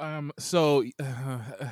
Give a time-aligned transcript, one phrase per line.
[0.00, 0.32] Um.
[0.38, 0.84] So.
[0.98, 1.38] Uh,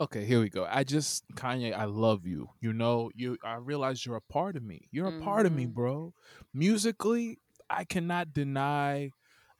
[0.00, 0.66] okay, here we go.
[0.68, 2.48] I just Kanye, I love you.
[2.60, 3.36] You know, you.
[3.44, 4.88] I realize you're a part of me.
[4.90, 5.74] You're a part of me, Mhm.
[5.74, 6.14] bro.
[6.54, 7.38] Musically,
[7.70, 9.10] I cannot deny.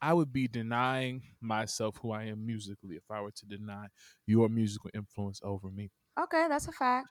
[0.01, 3.89] I would be denying myself who I am musically if I were to deny
[4.27, 5.91] your musical influence over me.
[6.19, 7.09] Okay, that's a fact.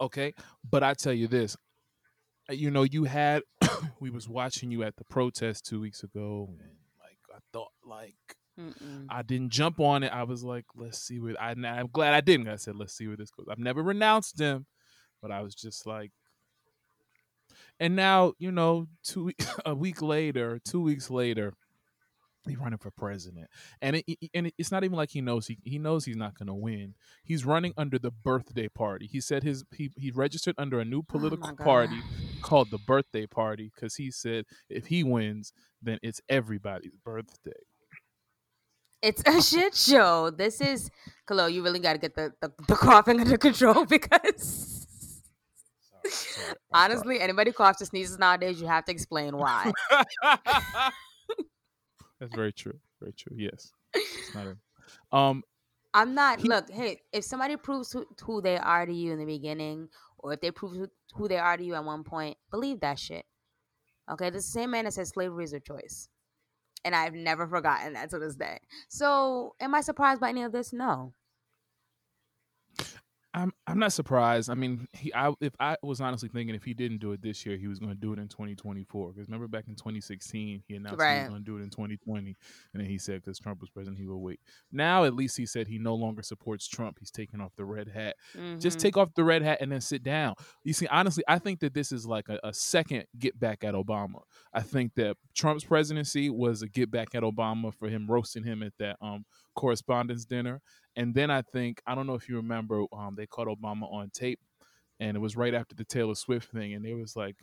[0.00, 1.56] Okay, but I tell you this.
[2.50, 3.42] uh, You know, you had.
[4.00, 8.14] we was watching you at the protest two weeks ago, and like I thought, like
[8.58, 9.06] Mm-mm.
[9.08, 10.12] I didn't jump on it.
[10.12, 12.48] I was like, let's see where I, I'm glad I didn't.
[12.48, 13.46] I said, let's see where this goes.
[13.50, 14.66] I've never renounced them,
[15.22, 16.10] but I was just like,
[17.80, 19.32] and now you know, two
[19.66, 21.54] a week later, two weeks later,
[22.46, 23.48] he's running for president,
[23.80, 26.36] and it, it- and it's not even like he knows he he knows he's not
[26.38, 26.94] going to win.
[27.22, 29.06] He's running under the birthday party.
[29.06, 32.00] He said his he he registered under a new oh political Oh party
[32.42, 37.52] called the birthday party because he said if he wins, then it's everybody's birthday.
[39.02, 40.30] It's a shit show.
[40.30, 40.90] This is
[41.26, 44.86] Khalil, you really gotta get the, the, the coughing under control because
[46.04, 49.72] Sorry, sorry, I'm honestly, anybody coughs or sneezes nowadays, you have to explain why.
[52.20, 52.78] That's very true.
[53.00, 53.36] Very true.
[53.36, 53.72] Yes.
[53.94, 55.42] It's not a, um.
[55.94, 56.40] I'm not.
[56.40, 59.88] He- look, hey, if somebody proves who, who they are to you in the beginning,
[60.18, 62.98] or if they prove who, who they are to you at one point, believe that
[62.98, 63.24] shit.
[64.10, 66.08] Okay, the same man that says slavery is a choice,
[66.88, 68.60] and I've never forgotten that to this day.
[68.88, 70.72] So, am I surprised by any of this?
[70.72, 71.12] No.
[73.34, 74.48] I'm I'm not surprised.
[74.48, 77.44] I mean, he I if I was honestly thinking if he didn't do it this
[77.44, 79.12] year, he was going to do it in 2024.
[79.12, 82.34] Because remember back in 2016, he announced he was going to do it in 2020,
[82.72, 84.40] and then he said because Trump was president, he will wait.
[84.72, 86.96] Now at least he said he no longer supports Trump.
[87.00, 88.16] He's taking off the red hat.
[88.58, 88.80] Just Mhm.
[88.82, 90.34] take off the red hat and then sit down.
[90.64, 93.74] You see, honestly, I think that this is like a, a second get back at
[93.74, 94.22] Obama.
[94.54, 98.62] I think that Trump's presidency was a get back at Obama for him roasting him
[98.62, 99.26] at that um
[99.58, 100.60] correspondence dinner.
[100.96, 104.10] And then I think I don't know if you remember, um, they caught Obama on
[104.10, 104.40] tape,
[105.00, 107.36] and it was right after the Taylor Swift thing, and it was like,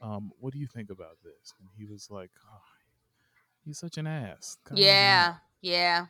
[0.00, 2.60] um, "What do you think about this?" And he was like, oh,
[3.64, 6.06] "He's such an ass." An Yeah, yeah,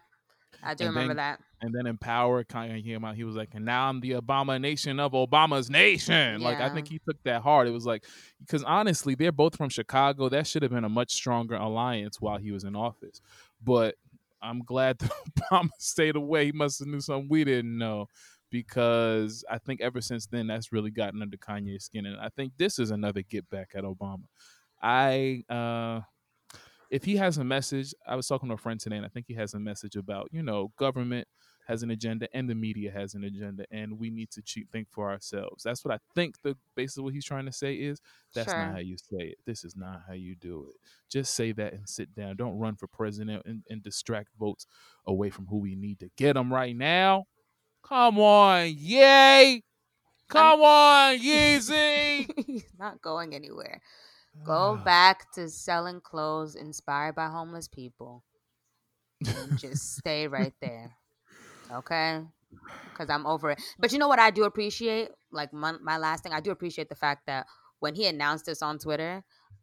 [0.62, 1.41] I do And remember then- that.
[1.61, 3.17] and then Empower Kanye came out.
[3.17, 6.41] He was like, and now I'm the abomination of Obama's nation.
[6.41, 7.67] Like I think he took that hard.
[7.69, 8.05] It was like
[8.41, 10.28] because honestly, they're both from Chicago.
[10.31, 13.21] That should have been a much stronger alliance while he was in office.
[13.62, 13.97] But
[14.43, 15.12] I'm glad that
[15.50, 16.47] Obama stayed away.
[16.47, 18.06] He must have knew something we didn't know.
[18.50, 22.54] Because I think ever since then, that's really gotten under Kanye's skin, and I think
[22.56, 24.22] this is another get back at Obama.
[24.82, 26.00] I uh
[26.91, 29.26] if he has a message, I was talking to a friend today, and I think
[29.28, 31.28] he has a message about you know government
[31.69, 34.43] has an agenda and the media has an agenda, and we need to
[34.73, 35.62] think for ourselves.
[35.62, 36.41] That's what I think.
[36.43, 38.01] The basically what he's trying to say is
[38.34, 38.59] that's Sure.
[38.65, 39.39] not how you say it.
[39.45, 40.77] This is not how you do it.
[41.11, 42.37] Just say that and sit down.
[42.37, 44.67] Don't run for president and, and distract votes
[45.06, 47.25] away from who we need to get them right now.
[47.85, 49.62] Come on, yay!
[50.29, 52.29] Come on, Yeezy!
[52.47, 53.81] He's not going anywhere.
[54.41, 54.45] Ah.
[54.45, 58.25] Go back to selling clothes inspired by homeless people.
[59.27, 60.98] And just stay right there.
[61.73, 62.21] Okay?
[62.91, 63.61] Because I'm over it.
[63.79, 65.11] But you know what I do appreciate?
[65.31, 67.47] Like, my, my last thing, I do appreciate the fact that
[67.81, 69.23] when he announced this on Twitter,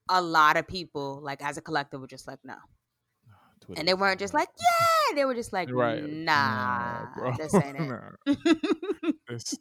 [0.10, 2.54] a lot of people, like, as a collective, were just like, no.
[2.54, 5.16] Ah, Twitter And they weren't just like, yeah.
[5.16, 6.04] They were just like, right.
[6.08, 7.34] nah, bro.
[7.38, 7.88] this ain't it.
[7.88, 9.56] Nah, this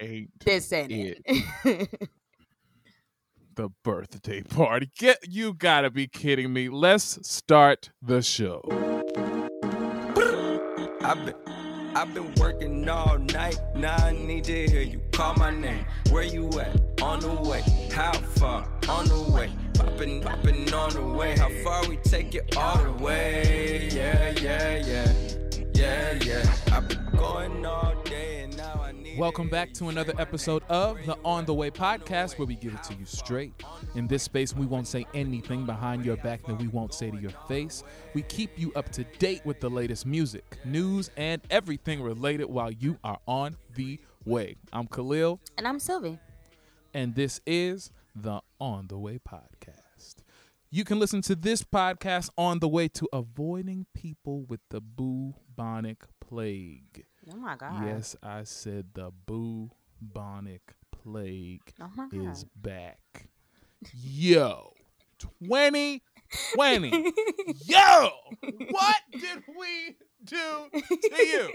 [0.00, 2.08] ain't this ain't it.
[3.56, 4.90] the birthday party.
[4.98, 6.68] Get you gotta be kidding me.
[6.68, 8.62] Let's start the show.
[11.94, 13.58] I've been, working all night.
[13.74, 15.84] Now I need to hear you call my name.
[16.10, 16.80] Where you at?
[17.02, 17.62] On the way.
[17.92, 18.68] How far?
[18.88, 19.50] On the way.
[19.74, 21.36] Popping, popping on the way.
[21.36, 23.88] How far we take it all the way?
[23.92, 25.12] Yeah, yeah, yeah.
[25.74, 26.54] Yeah, yeah.
[26.72, 27.94] I've been going all
[29.20, 32.82] Welcome back to another episode of the On the Way podcast, where we give it
[32.84, 33.52] to you straight.
[33.94, 37.18] In this space, we won't say anything behind your back that we won't say to
[37.18, 37.84] your face.
[38.14, 42.70] We keep you up to date with the latest music, news, and everything related while
[42.70, 44.56] you are on the way.
[44.72, 46.18] I'm Khalil, and I'm Sylvie.
[46.94, 50.14] and this is the On the Way podcast.
[50.70, 56.04] You can listen to this podcast on the way to avoiding people with the bubonic
[56.26, 57.04] plague.
[57.28, 57.84] Oh my God.
[57.84, 63.28] Yes, I said the bubonic plague Oh is back.
[63.94, 64.72] Yo,
[65.18, 66.00] 2020.
[67.66, 68.08] Yo,
[68.70, 71.50] what did we do to you?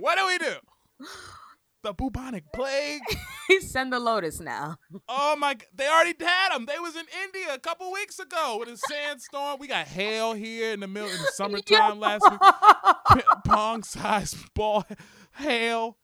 [0.00, 0.54] What do we do?
[1.84, 3.02] the bubonic plague.
[3.60, 4.78] Send the Lotus now.
[5.08, 5.56] Oh my!
[5.74, 6.66] They already had them.
[6.66, 9.60] They was in India a couple weeks ago with a sandstorm.
[9.60, 12.40] We got hail here in the middle in the summertime last week.
[13.12, 14.84] Ping pong sized ball
[15.36, 15.96] hail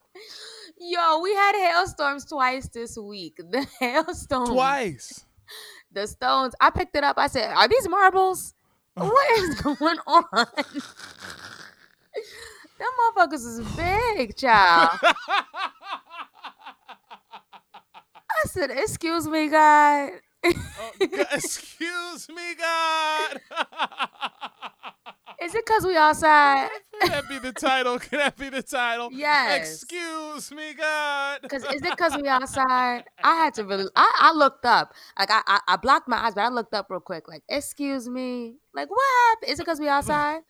[0.78, 3.36] Yo, we had hailstorms twice this week.
[3.36, 4.48] The hailstones.
[4.50, 5.24] twice.
[5.92, 6.54] The stones.
[6.60, 7.18] I picked it up.
[7.18, 8.54] I said, Are these marbles?
[8.94, 10.46] What is going on?
[12.80, 14.98] Them motherfuckers is big, child.
[15.02, 15.14] I
[18.46, 20.12] said, Excuse me, God.
[20.42, 20.92] Oh,
[21.32, 23.40] excuse me, God.
[25.42, 26.70] Is it because we outside?
[27.00, 27.98] Can that be the title?
[27.98, 29.10] Can that be the title?
[29.12, 29.82] Yes.
[29.82, 31.40] Excuse me, God.
[31.48, 33.04] Cause is it because we outside?
[33.22, 33.86] I had to really.
[33.96, 34.92] I, I looked up.
[35.18, 37.26] Like I, I I blocked my eyes, but I looked up real quick.
[37.28, 38.56] Like, excuse me.
[38.74, 39.00] Like, what
[39.30, 39.52] happened?
[39.52, 40.40] Is it because we outside?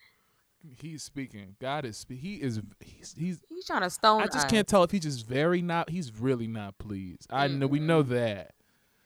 [0.79, 1.57] He's speaking.
[1.61, 1.97] God is.
[1.97, 2.61] spe- He is.
[2.81, 3.15] He's.
[3.19, 3.41] He's.
[3.49, 4.51] He's trying to stone I just us.
[4.51, 5.91] can't tell if he's just very not.
[5.91, 7.27] He's really not pleased.
[7.31, 7.67] I know.
[7.67, 8.53] We know that.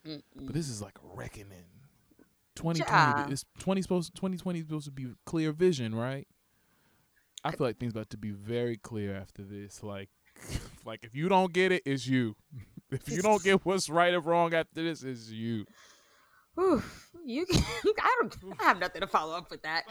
[0.06, 0.22] Mm-mm.
[0.36, 1.64] But this is like reckoning.
[2.56, 2.80] 2020.
[2.90, 3.26] Ja.
[3.32, 4.14] It's 20 supposed.
[4.14, 6.26] 2020 is supposed to be clear vision, right?
[7.44, 9.82] I feel like things about to be very clear after this.
[9.82, 10.08] Like,
[10.84, 12.36] like if you don't get it, it's you.
[12.90, 15.64] If you don't get what's right or wrong after this, it's you.
[16.54, 16.80] Whew,
[17.24, 17.60] you can,
[18.00, 19.82] I don't I have nothing to follow up with that.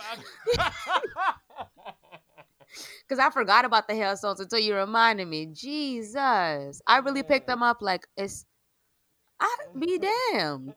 [3.10, 5.48] Cause I forgot about the hailstones until you reminded me.
[5.48, 6.82] Jesus.
[6.88, 8.46] I really picked them up like it's
[9.40, 10.74] I be damned.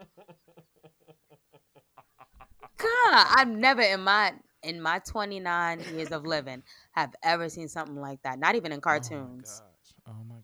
[2.78, 6.62] God, I've never in my in my 29 years of living
[6.93, 8.38] have ever seen something like that.
[8.38, 9.62] Not even in cartoons.
[10.06, 10.25] Oh my gosh.
[10.25, 10.40] Oh my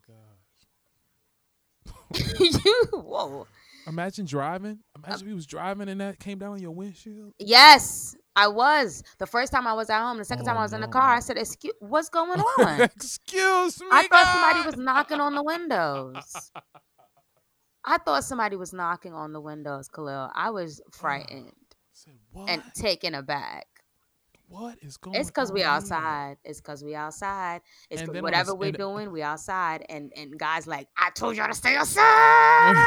[2.15, 2.39] gosh.
[2.63, 3.47] you whoa.
[3.85, 4.79] Imagine driving.
[4.95, 7.33] Uh, imagine if he was driving and that came down on your windshield.
[7.37, 9.03] Yes, I was.
[9.19, 10.87] The first time I was at home, the second Oh, time I was in the
[10.87, 12.81] car, I said, Excuse what's going on?
[12.81, 13.87] Excuse me.
[13.91, 16.51] I thought somebody was knocking on the windows.
[17.85, 20.31] I thought somebody was knocking on the windows, Khalil.
[20.33, 21.51] I was frightened
[21.91, 22.13] said,
[22.47, 23.67] and taken aback.
[24.47, 26.37] what is going It's because we outside.
[26.43, 27.61] It's because we outside.
[27.89, 29.85] It's And 'cause then on whatever this- we're and- doing, we outside.
[29.89, 32.85] And and guys like, I told y'all to stay outside.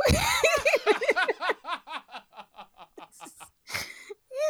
[0.07, 0.15] he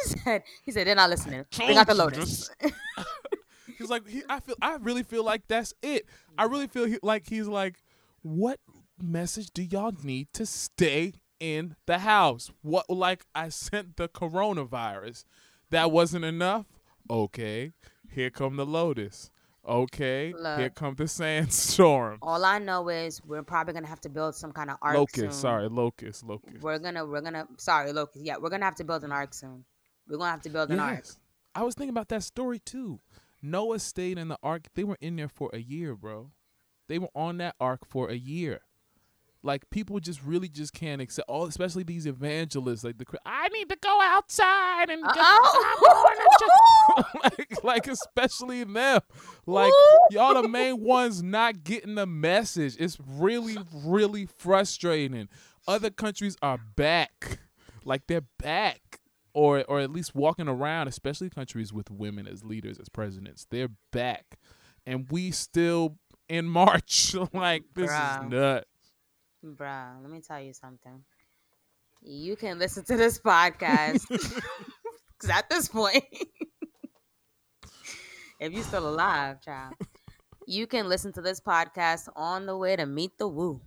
[0.05, 1.45] said, he said, they're not listening.
[1.57, 2.51] They got the lotus.
[3.79, 6.07] he's like, he, I feel, I really feel like that's it.
[6.37, 7.77] I really feel he, like he's like,
[8.23, 8.61] what
[9.01, 12.51] message do y'all need to stay in the house?
[12.63, 15.25] What, like, I sent the coronavirus.
[15.71, 16.67] That wasn't enough.
[17.11, 17.73] Okay,
[18.11, 19.31] here come the lotus.
[19.69, 20.75] Okay, here Look.
[20.75, 22.19] come the sandstorm.
[22.23, 25.17] All I know is we're probably gonna have to build some kind of ark Locust,
[25.21, 25.33] soon.
[25.33, 26.63] sorry, locust, locust.
[26.63, 28.25] We're gonna we're gonna sorry, locust.
[28.25, 29.65] Yeah, we're gonna have to build an ark soon.
[30.09, 31.01] We're gonna have to build an ark.
[31.05, 31.19] Yes.
[31.55, 33.01] I was thinking about that story too.
[33.43, 34.69] Noah stayed in the ark.
[34.75, 36.31] They were in there for a year, bro.
[36.89, 38.61] They were on that ark for a year.
[39.43, 42.83] Like people just really just can't accept all, especially these evangelists.
[42.83, 47.05] Like the I need to go outside and just, Uh-oh.
[47.23, 49.01] like, like especially them.
[49.47, 49.73] Like
[50.11, 52.77] y'all the main ones not getting the message.
[52.79, 55.29] It's really really frustrating.
[55.69, 57.39] Other countries are back.
[57.85, 59.01] Like they're back
[59.35, 63.47] or or at least walking around, especially countries with women as leaders as presidents.
[63.49, 64.39] They're back.
[64.85, 65.97] And we still
[66.29, 67.15] in March.
[67.33, 68.25] like this Bruh.
[68.25, 68.67] is nuts.
[69.45, 71.05] Bruh, let me tell you something.
[72.03, 76.05] You can listen to this podcast because at this point,
[78.41, 79.75] if you're still alive, child,
[80.47, 83.61] you can listen to this podcast on the way to meet the woo.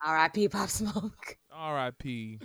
[0.00, 0.48] R.I.P.
[0.48, 1.36] Pop Smoke.
[1.52, 2.38] R.I.P.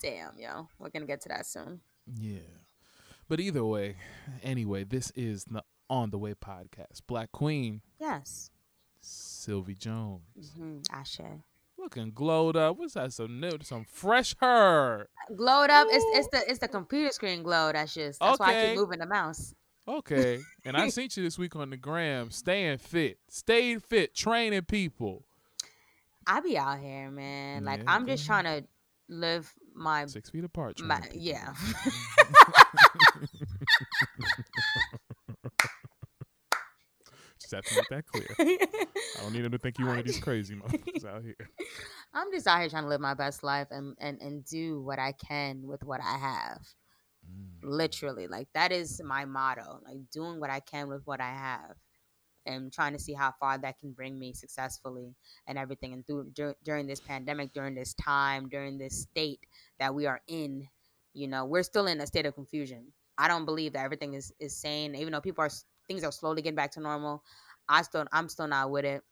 [0.00, 1.80] Damn, yo, we're gonna get to that soon.
[2.14, 2.38] Yeah.
[3.28, 3.96] But either way,
[4.42, 7.02] anyway, this is the On the Way podcast.
[7.06, 8.50] Black Queen, Yes.
[9.48, 10.52] Sylvie Jones.
[10.58, 11.22] hmm Ashe.
[11.78, 12.76] Looking glowed up.
[12.76, 13.14] What's that?
[13.14, 15.08] Some new, some fresh hair.
[15.34, 15.86] Glowed up.
[15.90, 17.72] It's it's the it's the computer screen glow.
[17.72, 19.54] That's just that's why I keep moving the mouse.
[19.88, 20.40] Okay.
[20.66, 25.24] And I seen you this week on the gram, staying fit, staying fit, training people.
[26.26, 27.64] I be out here, man.
[27.64, 28.66] Like Yeah, I'm just trying to
[29.08, 30.78] live my Six feet apart.
[30.82, 31.54] my yeah.
[37.48, 38.58] Just have to make that clear.
[39.18, 41.36] I don't need them to think you one of these crazy motherfuckers out here.
[42.14, 44.98] I'm just out here trying to live my best life and and and do what
[44.98, 46.60] I can with what I have.
[47.26, 47.60] Mm.
[47.62, 49.80] Literally, like that is my motto.
[49.84, 51.76] Like doing what I can with what I have,
[52.44, 55.14] and trying to see how far that can bring me successfully
[55.46, 55.92] and everything.
[55.94, 59.40] And through dur- during this pandemic, during this time, during this state
[59.78, 60.68] that we are in,
[61.14, 62.92] You know, we're still in a state of confusion.
[63.16, 65.50] I don't believe that everything is is sane, even though people are
[65.88, 67.24] things are slowly getting back to normal.
[67.68, 69.02] I still I'm still not with it.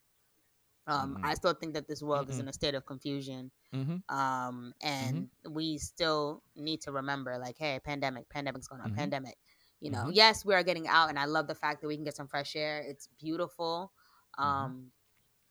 [0.87, 1.25] Um, Mhm.
[1.25, 2.41] I still think that this world is Mhm.
[2.41, 3.51] in a state of confusion.
[3.73, 4.15] Mm-hmm.
[4.15, 9.37] Um, and we still need to remember, like, hey, pandemic, pandemic's going on, pandemic.
[9.81, 12.05] You know, yes, we are getting out, and I love the fact that we can
[12.05, 12.79] get some fresh air.
[12.79, 13.91] It's beautiful.
[14.37, 14.91] Um,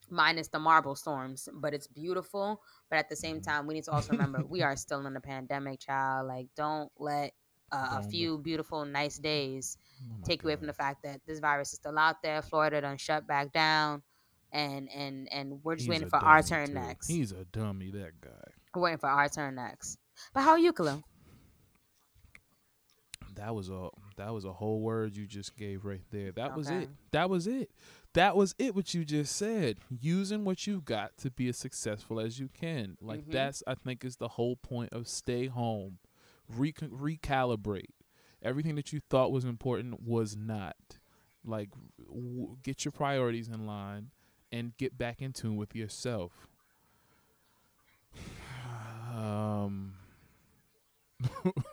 [0.08, 2.62] minus the marble storms, but it's beautiful.
[2.88, 5.20] But at the same time, we need to also remember we are still in a
[5.20, 6.28] pandemic, child.
[6.28, 7.34] Like, don't let
[7.72, 11.72] uh, a few beautiful, nice days Oh take away from the fact that this virus
[11.72, 12.42] is still out there.
[12.42, 14.02] Florida done shut back down,
[14.52, 16.74] and and and we're just He's waiting for our turn too.
[16.74, 17.08] next.
[17.08, 18.30] He's a dummy, that guy.
[18.74, 19.98] We're waiting for our turn next.
[20.34, 21.02] But how are you, Khalil?
[23.34, 26.32] That was a that was a whole word you just gave right there.
[26.32, 26.88] That was it.
[27.12, 27.70] That was it.
[28.14, 28.74] That was it.
[28.74, 29.76] What you just said.
[29.90, 32.96] Using what you got to be as successful as you can.
[33.00, 33.32] Like Mhm.
[33.32, 35.98] that's I think is the whole point of stay home.
[36.48, 37.90] Recon recalibrate.
[38.42, 40.76] Everything that you thought was important was not.
[41.44, 41.70] Like
[42.08, 44.10] w- get your priorities in line
[44.52, 46.48] and get back in tune with yourself.
[49.14, 49.94] Um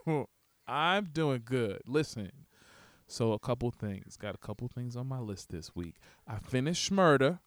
[0.68, 1.82] I'm doing good.
[1.86, 2.32] Listen.
[3.08, 4.16] So a couple things.
[4.18, 5.96] Got a couple things on my list this week.
[6.28, 7.40] I finished Murder.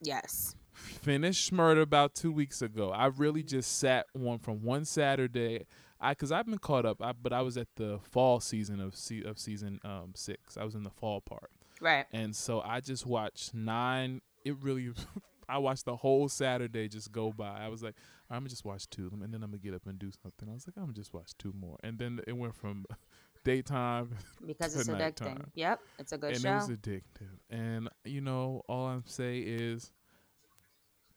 [0.00, 0.56] Yes.
[0.72, 2.90] Finished Murder about two weeks ago.
[2.90, 5.66] I really just sat one from one Saturday.
[6.02, 8.94] I because I've been caught up, I, but I was at the fall season of
[8.96, 10.56] se- of season um six.
[10.58, 12.06] I was in the fall part, Right.
[12.12, 14.20] and so I just watched nine.
[14.44, 14.90] It really,
[15.48, 17.58] I watched the whole Saturday just go by.
[17.60, 17.94] I was like,
[18.28, 20.10] I'm gonna just watch two of them, and then I'm gonna get up and do
[20.22, 20.48] something.
[20.48, 22.84] I was like, I'm gonna just watch two more, and then it went from
[23.44, 24.10] daytime
[24.46, 25.44] Because it's addicting.
[25.54, 25.80] Yep.
[26.00, 26.50] It's a good and show.
[26.50, 27.38] it was addictive.
[27.50, 29.92] And you know, all I'm say is,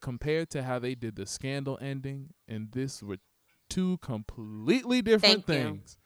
[0.00, 3.16] compared to how they did the scandal ending, and this were
[3.76, 5.64] two completely different Thank you.
[5.64, 5.98] things.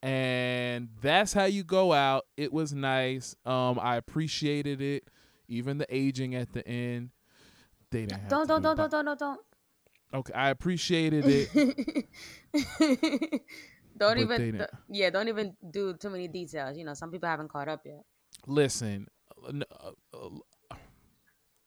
[0.00, 2.24] And that's how you go out.
[2.36, 3.34] It was nice.
[3.44, 5.08] Um, I appreciated it.
[5.48, 7.10] Even the aging at the end.
[7.90, 9.40] They didn't don't don't do don't don't don't don't don't.
[10.14, 11.48] Okay, I appreciated it.
[13.96, 16.78] don't But even th- yeah, don't even do too many details.
[16.78, 18.04] You know, some people haven't caught up yet.
[18.46, 19.08] Listen,
[19.44, 19.90] uh,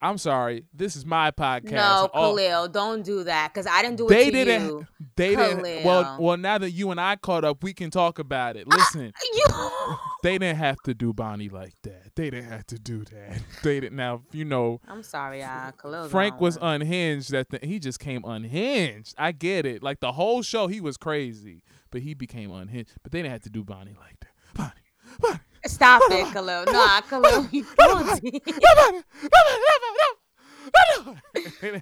[0.04, 0.66] I'm sorry.
[0.74, 1.72] This is my podcast.
[1.72, 4.66] No, All- Khalil, don't do that because I didn't do it they to didn't.
[4.68, 4.86] you.
[5.16, 5.84] They didn't.
[5.84, 8.66] Well, well, now that you and I caught up, we can talk about it.
[8.66, 9.96] Listen, You.
[10.24, 12.14] they didn't have to do Bonnie like that.
[12.16, 13.38] They didn't have to do that.
[13.62, 13.96] They didn't.
[13.96, 16.08] Now, you know, I'm sorry, uh, Khalil.
[16.08, 17.30] Frank was unhinged.
[17.30, 19.14] That the, he just came unhinged.
[19.16, 19.82] I get it.
[19.82, 22.90] Like the whole show, he was crazy, but he became unhinged.
[23.02, 24.28] But they didn't have to do Bonnie like that.
[24.54, 24.72] Bonnie,
[25.20, 26.64] Bonnie, Stop it, Khalil.
[26.66, 28.20] Nah, Khalil, you OD.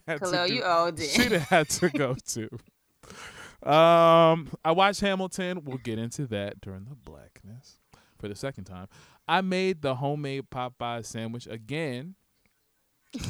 [0.07, 1.01] Khalil, you OD.
[1.01, 2.49] she didn't have to go to.
[3.69, 5.65] Um, I watched Hamilton.
[5.65, 7.79] We'll get into that during the blackness
[8.19, 8.89] for the second time.
[9.29, 12.17] I made the homemade Popeye sandwich again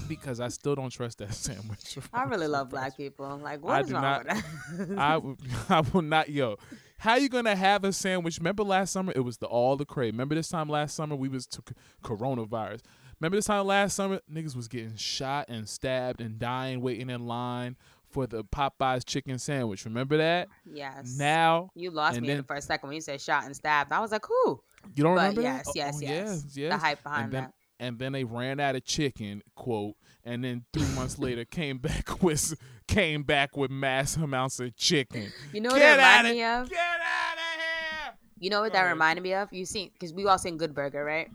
[0.09, 1.99] because I still don't trust that sandwich.
[2.13, 3.39] I really love black people.
[3.43, 4.99] Like, what I is wrong not- with that?
[4.99, 5.37] I, w-
[5.69, 6.29] I will not.
[6.29, 6.57] Yo,
[6.99, 8.39] how you gonna have a sandwich?
[8.39, 9.13] Remember last summer?
[9.15, 10.15] It was the all the crave.
[10.15, 11.75] Remember this time last summer we was to c-
[12.05, 12.81] coronavirus.
[13.21, 17.27] Remember this time last summer niggas was getting shot and stabbed and dying waiting in
[17.27, 17.77] line
[18.11, 19.85] for the Popeyes chicken sandwich.
[19.85, 20.49] Remember that?
[20.71, 21.17] yes.
[21.19, 23.91] Now you lost me in then- the first second when you said shot and stabbed.
[23.93, 24.61] I was like, who?
[24.97, 25.73] you don't But remember yes, that?
[25.77, 26.47] Yes, oh, yes.
[26.57, 27.55] yes, The hype behind and then, that.
[27.83, 32.23] And then they ran out of chicken, quote, and then three months later came back
[32.23, 32.55] with
[32.87, 35.33] came back with mass amounts of chicken.
[35.53, 36.71] You know what Get that reminded me of?
[36.71, 38.15] Get out of here!
[38.39, 39.53] You know what that reminded me of?
[39.53, 41.29] You seen because we all seen Good Burger, right?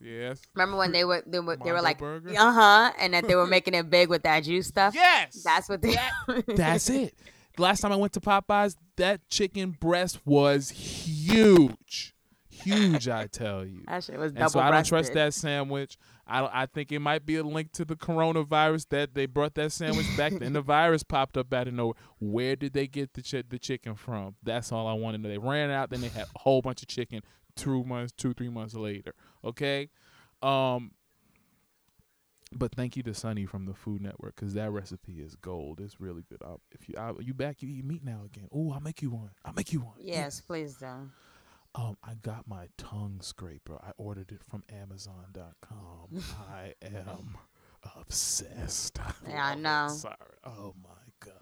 [0.00, 0.40] Yes.
[0.54, 2.30] Remember when they were they were, they were like, Burger?
[2.30, 4.94] uh huh, and that they were making it big with that juice stuff.
[4.94, 5.42] Yes.
[5.42, 5.96] That's what they.
[6.46, 7.14] That's it.
[7.58, 12.14] Last time I went to Popeyes, that chicken breast was huge,
[12.76, 13.08] huge.
[13.08, 13.82] I tell you.
[13.86, 14.50] That shit was And double.
[14.50, 15.96] so I don't trust that sandwich.
[16.26, 19.72] I I think it might be a link to the coronavirus that they brought that
[19.72, 20.32] sandwich back.
[20.32, 21.94] then the virus popped up out of nowhere.
[22.18, 24.36] Where did they get the chi- the chicken from?
[24.42, 25.28] That's all I want to know.
[25.28, 27.22] They ran out, then they had a whole bunch of chicken
[27.56, 29.14] two months, two three months later.
[29.44, 29.88] Okay,
[30.42, 30.92] um,
[32.52, 35.80] but thank you to Sunny from the Food Network because that recipe is gold.
[35.80, 36.38] It's really good.
[36.42, 38.48] I'll, if you I, you back, you eat meat now again.
[38.52, 39.30] Oh, I'll make you one.
[39.44, 39.94] I'll make you one.
[39.98, 40.86] Yes, please do.
[41.74, 43.78] Um, I got my tongue scraper.
[43.82, 46.22] I ordered it from Amazon.com.
[46.50, 47.36] I am
[47.96, 48.98] obsessed.
[49.28, 49.88] Yeah, I know.
[49.88, 50.14] Sorry.
[50.44, 51.34] Oh my god.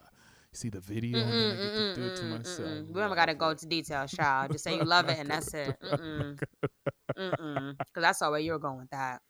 [0.52, 2.68] See the video and then I get to do it to myself.
[2.68, 2.92] Mm-mm.
[2.92, 4.52] We haven't got to go into details, child.
[4.52, 5.76] Just say you love it and that's it.
[5.80, 6.42] Mm-mm.
[7.16, 7.78] Mm-mm.
[7.78, 9.20] Because I saw where you were going with that.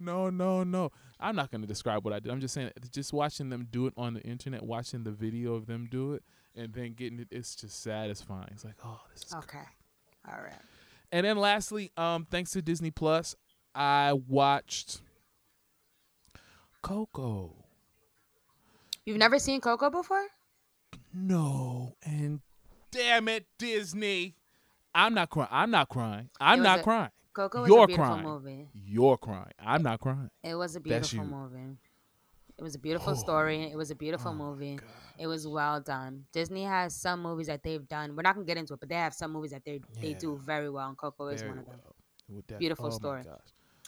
[0.00, 0.90] No, no, no.
[1.20, 2.32] I'm not going to describe what I did.
[2.32, 5.66] I'm just saying, just watching them do it on the internet, watching the video of
[5.66, 6.24] them do it,
[6.56, 7.28] and then getting it.
[7.30, 8.48] It's just satisfying.
[8.50, 9.34] It's like, oh, this is.
[9.34, 9.64] Okay.
[10.28, 10.52] All right.
[11.12, 13.36] And then lastly, um, thanks to Disney Plus,
[13.74, 15.00] I watched
[16.82, 17.54] Coco.
[19.06, 20.26] You've never seen Coco before?
[21.12, 22.40] No, and
[22.90, 24.34] damn it, Disney.
[24.94, 25.48] I'm not crying.
[25.50, 26.30] I'm not crying.
[26.40, 27.10] I'm not a- crying.
[27.32, 28.22] Coco was You're a beautiful crying.
[28.24, 28.68] movie.
[28.74, 29.50] You're crying.
[29.58, 30.30] I'm not crying.
[30.44, 31.76] It was a beautiful movie.
[32.56, 33.16] It was a beautiful Oh.
[33.16, 33.64] story.
[33.64, 34.76] It was a beautiful Oh, movie.
[34.76, 34.88] God.
[35.18, 36.24] It was well done.
[36.32, 38.16] Disney has some movies that they've done.
[38.16, 40.36] We're not gonna get into it, but they have some movies that they they do
[40.36, 41.80] very well, and Coco is Very one of them.
[42.28, 42.42] well.
[42.48, 43.22] That- Beautiful oh story.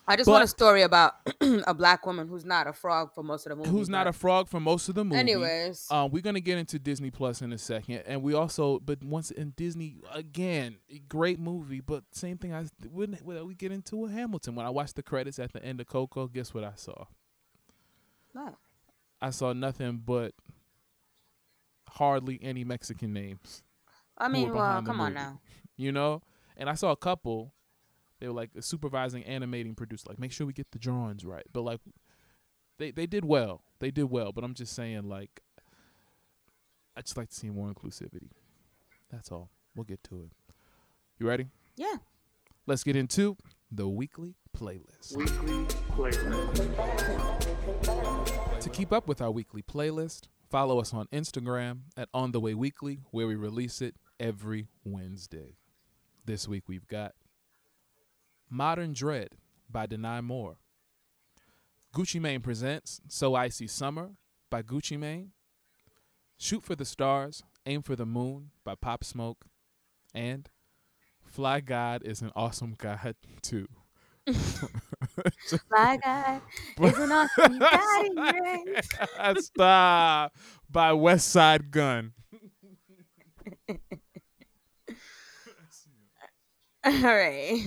[0.08, 3.44] I just want a story about a black woman who's not a frog for most
[3.44, 3.70] of the movie.
[3.70, 5.18] Who's not a frog for most of the movie?
[5.18, 9.02] Anyways, Um, we're gonna get into Disney Plus in a second, and we also, but
[9.02, 10.76] once in Disney again,
[11.08, 12.54] great movie, but same thing.
[12.54, 14.54] I when, when we get into a Hamilton.
[14.54, 17.06] When I watched the credits at the end of Coco, guess what I saw?
[18.32, 18.54] what?
[19.20, 20.34] I saw nothing but
[21.96, 23.62] hardly any Mexican names.
[24.18, 25.40] I mean, well, behind the come on now.
[25.76, 26.22] You know,
[26.56, 27.52] and I saw a couple.
[28.20, 30.04] They were like supervising, animating, producer.
[30.08, 31.44] Like, make sure we get the drawings right.
[31.52, 31.80] But like,
[32.78, 33.62] they they did well.
[33.78, 34.32] They did well.
[34.32, 35.40] But I'm just saying, like,
[36.96, 38.30] I just like to see more inclusivity.
[39.10, 39.50] That's all.
[39.74, 40.30] We'll get to it.
[41.18, 41.48] You ready?
[41.76, 41.96] Yeah.
[42.66, 43.36] Let's get into
[43.70, 45.16] the weekly playlist.
[45.16, 46.60] Weekly playlist.
[48.60, 52.54] To keep up with our weekly playlist, follow us on Instagram at On The Way
[52.54, 55.56] Weekly, where we release it every Wednesday.
[56.24, 57.12] This week we've got
[58.50, 59.30] Modern Dread
[59.70, 60.58] by Denai Moore.
[61.94, 64.10] Gucci Mane presents So Icy Summer
[64.50, 65.32] by Gucci Mane.
[66.38, 69.46] Shoot for the Stars, Aim for the Moon by Pop Smoke.
[70.14, 70.48] And
[71.22, 73.66] Fly God is an Awesome God too.
[75.70, 76.42] My God
[76.82, 79.34] is an awesome guy.
[79.40, 80.34] Stop
[80.70, 82.12] by Westside Gunn.
[86.84, 87.66] All right.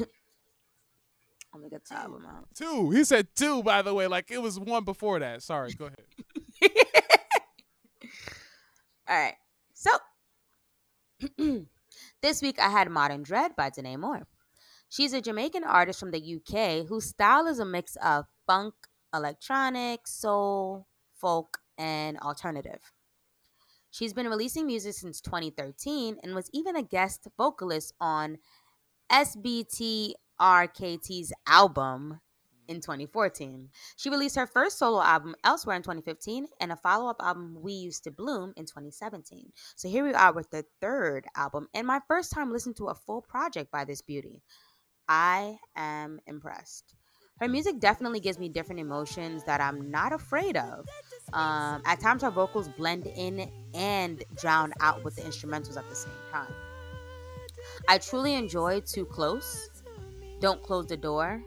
[1.53, 2.47] Let me get the album out.
[2.55, 2.91] Two.
[2.91, 4.07] He said two, by the way.
[4.07, 5.41] Like it was one before that.
[5.41, 5.73] Sorry.
[5.73, 6.71] Go ahead.
[9.07, 9.35] All right.
[9.73, 9.89] So
[12.21, 14.27] this week I had Modern Dread by Denai Moore.
[14.89, 18.73] She's a Jamaican artist from the UK whose style is a mix of funk,
[19.13, 22.79] electronic, soul, folk, and alternative.
[23.91, 28.39] She's been releasing music since 2013 and was even a guest vocalist on
[29.11, 30.13] SBTRKT's
[31.47, 32.19] album
[32.67, 33.69] in 2014.
[33.95, 37.73] She released her first solo album Elsewhere in 2015 and a follow up album We
[37.73, 39.51] Used to Bloom in 2017.
[39.75, 42.95] So here we are with the third album and my first time listening to a
[42.95, 44.43] full project by this beauty.
[45.09, 46.93] I am impressed.
[47.39, 50.85] Her music definitely gives me different emotions that I'm not afraid of.
[51.33, 55.95] Um, at times, her vocals blend in and drown out with the instrumentals at the
[55.95, 56.53] same time.
[57.87, 59.69] I truly enjoy Too Close,
[60.39, 61.43] Don't Close the Door,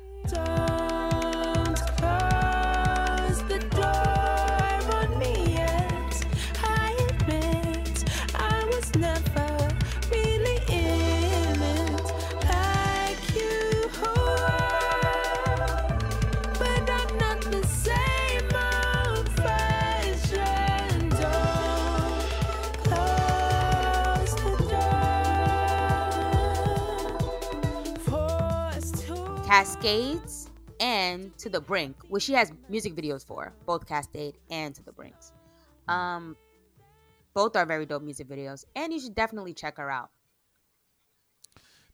[29.63, 34.83] Cascades, and To the Brink, which she has music videos for, both Cascade and To
[34.83, 35.31] the Brinks.
[35.87, 36.37] Um,
[37.33, 40.11] both are very dope music videos, and you should definitely check her out.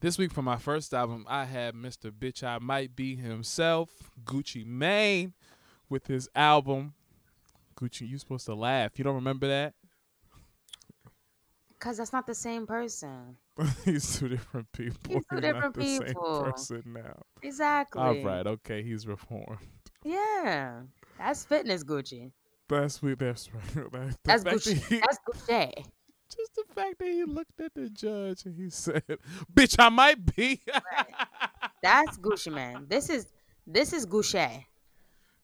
[0.01, 2.11] This week for my first album, I had Mr.
[2.11, 3.91] Bitch I Might Be himself,
[4.25, 5.35] Gucci Mane,
[5.91, 6.95] with his album.
[7.77, 8.93] Gucci, you supposed to laugh.
[8.97, 9.75] You don't remember that?
[11.81, 13.37] Cause that's not the same person.
[13.85, 15.15] he's two different people.
[15.15, 16.43] He's two not different the same people.
[16.43, 17.23] person now.
[17.43, 18.03] Exactly.
[18.03, 19.59] All right, okay, he's reformed.
[20.05, 20.81] Yeah,
[21.19, 22.33] that's fitness Gucci.
[22.69, 23.15] That's we.
[23.15, 23.93] That's right.
[23.93, 24.75] That- That's Gucci.
[24.75, 25.85] that he- That's Gucci.
[26.37, 29.03] just the fact that he looked at the judge and he said,
[29.55, 30.61] "Bitch, I might be."
[31.83, 32.87] That's Gucci Mane.
[32.89, 33.27] This is
[33.67, 34.65] this is Gucci.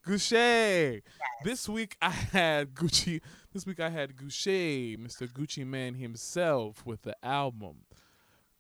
[0.07, 1.03] Gucci.
[1.45, 3.21] This week I had Gucci.
[3.53, 5.27] This week I had Gucci, Mr.
[5.27, 7.85] Gucci Mane himself, with the album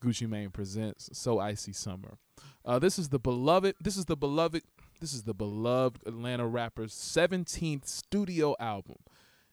[0.02, 2.18] Gucci Mane presents "So Icy Summer."
[2.64, 3.74] Uh, this is the beloved.
[3.80, 4.62] This is the beloved.
[5.00, 8.96] This is the beloved Atlanta rapper's 17th studio album.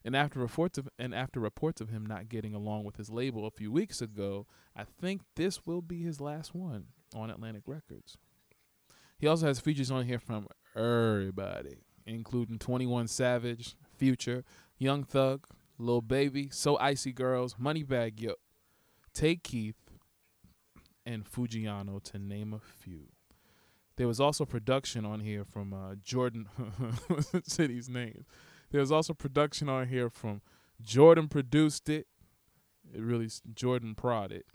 [0.04, 3.46] And after reports of and after reports of him not getting along with his label
[3.46, 8.18] a few weeks ago, I think this will be his last one on Atlantic Records.
[9.20, 14.44] He also has features on here from everybody, including 21 Savage, Future,
[14.78, 18.34] Young Thug, Lil Baby, So Icy Girls, Moneybagg Yo,
[19.14, 19.76] Tay Keith,
[21.06, 23.08] and Foogiano, to name a few.
[23.98, 26.50] There was also production on here from uh, Jordan.
[27.58, 28.26] these names.
[28.72, 30.42] There was also production on here from
[30.82, 32.08] Jordan produced it.
[32.94, 34.46] It really Jordan prod it.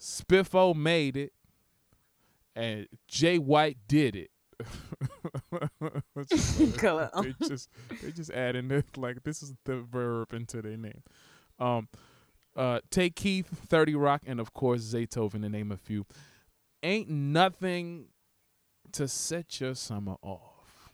[0.00, 1.32] Spiffo made it,
[2.56, 4.30] and Jay White did it.
[6.28, 6.58] Just
[7.22, 7.68] they just
[8.02, 11.02] they just adding it like this is the verb into their name.
[11.58, 11.88] Um,
[12.56, 16.06] uh, take Keith, Thirty Rock, and of course Zaytoven to name a few.
[16.82, 18.06] Ain't nothing
[18.92, 20.90] to set your summer off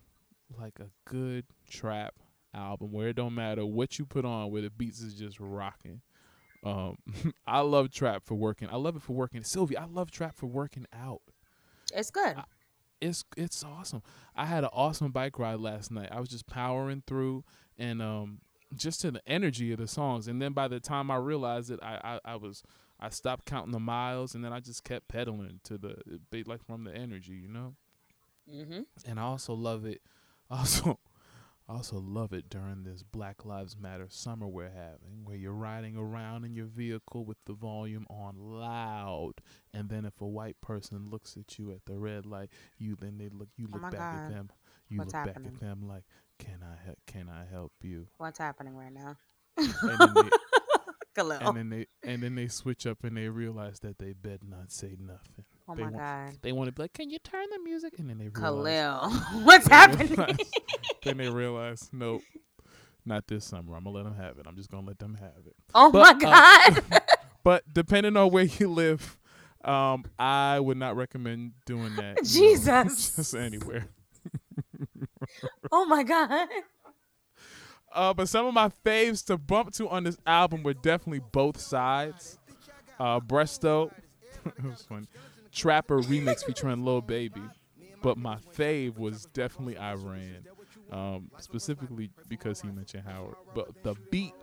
[0.59, 2.14] like a good trap
[2.55, 6.00] album where it don't matter what you put on, where the beats is just rocking.
[6.64, 6.96] Um,
[7.46, 8.68] I love trap for working.
[8.70, 9.42] I love it for working.
[9.44, 11.22] Sylvia, I love trap for working out
[11.94, 12.37] It's good.
[13.01, 14.03] It's it's awesome.
[14.35, 16.09] I had an awesome bike ride last night.
[16.11, 17.45] I was just powering through
[17.79, 18.41] and um
[18.75, 20.29] just to the energy of the songs.
[20.29, 22.63] And then by the time I realized it, I I, I was
[22.99, 25.97] I stopped counting the miles and then I just kept pedaling to the
[26.47, 27.75] like from the energy, you know.
[28.53, 28.81] mm-hmm.
[29.07, 30.01] And I also love it.
[30.49, 31.01] Also,
[31.68, 35.96] I also love it during this Black Lives Matter summer we're having, where you're riding
[35.96, 39.35] around in your vehicle with the volume on loud,
[39.74, 43.18] and then if a white person looks at you at the red light, you then
[43.18, 44.50] they look, you Oh look my back at them,
[44.88, 46.05] you What's look back at them like,
[46.38, 46.98] can I help?
[47.07, 48.07] Can I help you?
[48.18, 49.16] What's happening right now?
[49.59, 50.31] And then they,
[51.40, 54.70] and then they and then they switch up and they realize that they better not
[54.70, 55.44] say nothing.
[55.68, 56.38] Oh they my want, God.
[56.42, 57.98] They want to be like, can you turn the music?
[57.98, 58.40] And then they realize.
[58.40, 59.11] Khalil.
[59.44, 60.09] What's happening?
[60.09, 60.37] realize-
[61.05, 62.22] then they realize, nope,
[63.05, 63.76] not this summer.
[63.76, 64.46] I'm gonna let them have it.
[64.46, 65.55] I'm just gonna let them have it.
[65.74, 67.02] oh But, my uh, God.
[67.44, 69.18] But depending on where you live,
[69.64, 72.16] um, I would not recommend doing that.
[72.16, 73.16] you know, Jesus.
[73.16, 73.88] just anywhere.
[75.72, 76.48] oh my God.
[77.92, 81.59] Uh, but some of my faves to bump to on this album were definitely both
[81.59, 82.38] sides.
[82.98, 83.90] Uh, Bresto,
[84.44, 85.07] it was fun.
[85.57, 87.42] Trapper remix featuring Lil Baby.
[88.03, 90.47] But my fave was definitely Iran,
[90.92, 93.35] um, specifically because he mentioned Howard.
[93.55, 94.35] But the beat,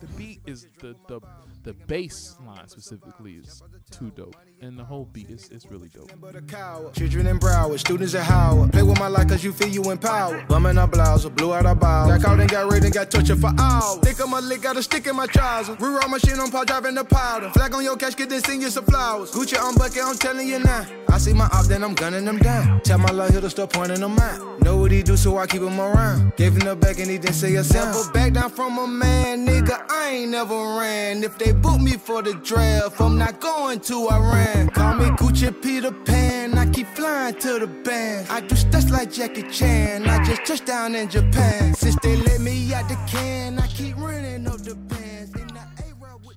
[0.00, 1.20] the beat is the the
[1.62, 6.10] the bass line specifically is too dope, and the whole beat is is really dope.
[6.10, 6.90] A.
[6.92, 8.72] Children in Broward, students at Howard.
[8.72, 10.48] Play with my life cause you feel you empowered.
[10.48, 12.10] Bumming our blouse, blew out our bows.
[12.10, 13.98] Got caught and got raped and got tortured for hours.
[13.98, 15.76] Think of my lick, got a stick in my trousers.
[15.76, 17.50] Reroll my shit on pop, driving the powder.
[17.50, 19.30] Flag on your cash, get this sing you some flowers.
[19.30, 20.86] Gucci on bucket, I'm telling you now.
[21.08, 22.80] I see my op, then I'm gunning them down.
[22.80, 24.62] Tell my love, he'll start pointing them out.
[24.62, 26.34] Know what he do, so I keep him around.
[26.36, 28.12] Gave him the back and he didn't say a sound.
[28.12, 29.84] Back down from a man, nigga.
[29.90, 31.22] I ain't never ran.
[31.22, 34.68] If they book me for the draft, I'm not going to Iran.
[34.68, 36.58] Call me Gucci Peter Pan.
[36.58, 38.28] I keep flying to the band.
[38.28, 40.06] I do stunts like Jackie Chan.
[40.08, 41.74] I just touched down in Japan.
[41.74, 45.32] Since they let me out the can, I keep running up the bands.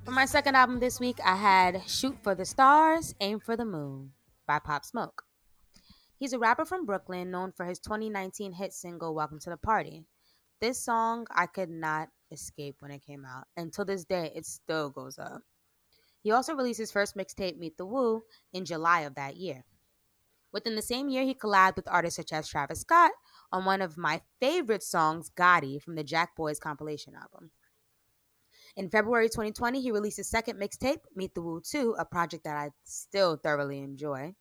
[0.05, 3.65] For my second album this week, I had Shoot for the Stars, Aim for the
[3.65, 4.11] Moon
[4.47, 5.23] by Pop Smoke.
[6.19, 10.05] He's a rapper from Brooklyn known for his 2019 hit single Welcome to the Party.
[10.61, 14.45] This song I could not escape when it came out, and to this day it
[14.45, 15.41] still goes up.
[16.21, 19.63] He also released his first mixtape, Meet the Woo, in July of that year.
[20.51, 23.11] Within the same year, he collabed with artists such as Travis Scott
[23.51, 27.51] on one of my favorite songs, Gatti, from the Jack Boys compilation album.
[28.75, 32.57] In February 2020, he released his second mixtape, Meet the Woo 2, a project that
[32.57, 34.33] I still thoroughly enjoy.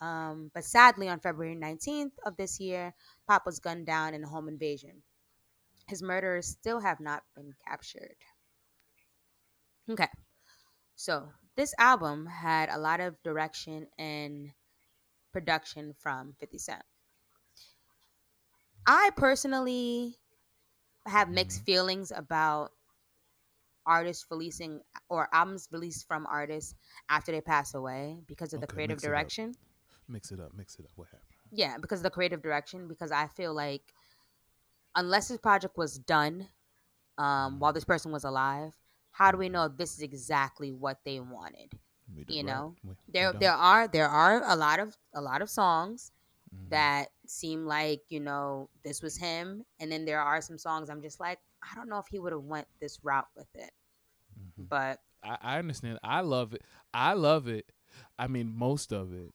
[0.00, 2.94] Um, but sadly, on February 19th of this year,
[3.26, 5.02] Pop was gunned down in a home invasion.
[5.88, 8.16] His murderers still have not been captured.
[9.90, 10.08] Okay,
[10.94, 14.50] so this album had a lot of direction and
[15.32, 16.82] production from 50 Cent.
[18.86, 20.16] I personally
[21.06, 21.64] have mixed mm-hmm.
[21.64, 22.72] feelings about
[23.86, 26.74] artists releasing or albums released from artists
[27.08, 29.54] after they pass away because of the creative mix it direction.
[30.08, 30.90] Mix it up, mix it up.
[30.96, 31.22] What happened?
[31.50, 32.88] Yeah, because of the creative direction.
[32.88, 33.82] Because I feel like
[34.98, 36.48] unless this project was done
[37.18, 38.72] um, while this person was alive,
[39.12, 41.72] how do we know this is exactly what they wanted?
[42.14, 43.40] We You know, We- we There, don't.
[43.40, 46.12] there are there are a lot of a lot of songs
[46.54, 46.68] Mhm.
[46.70, 51.02] that seem like you know this was him, and then there are some songs I'm
[51.02, 53.72] just like I don't know if he would have went this route with it,
[54.38, 54.68] Mhm.
[54.68, 55.98] but I, I understand.
[56.02, 56.62] I love it.
[56.94, 57.72] I love it.
[58.18, 59.34] I mean, most of it.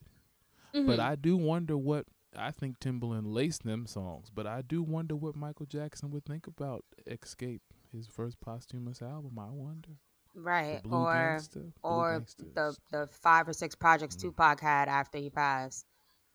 [0.86, 1.00] But mhm.
[1.00, 4.30] I do wonder what I think Timbaland laced them songs.
[4.34, 9.38] But I do wonder what Michael Jackson would think about Xscape, his first posthumous album.
[9.40, 9.90] I wonder.
[10.36, 11.40] Right or
[11.84, 12.54] or Gangsters.
[12.56, 14.22] the the five or six projects Mhm.
[14.22, 15.86] Tupac had after he passed.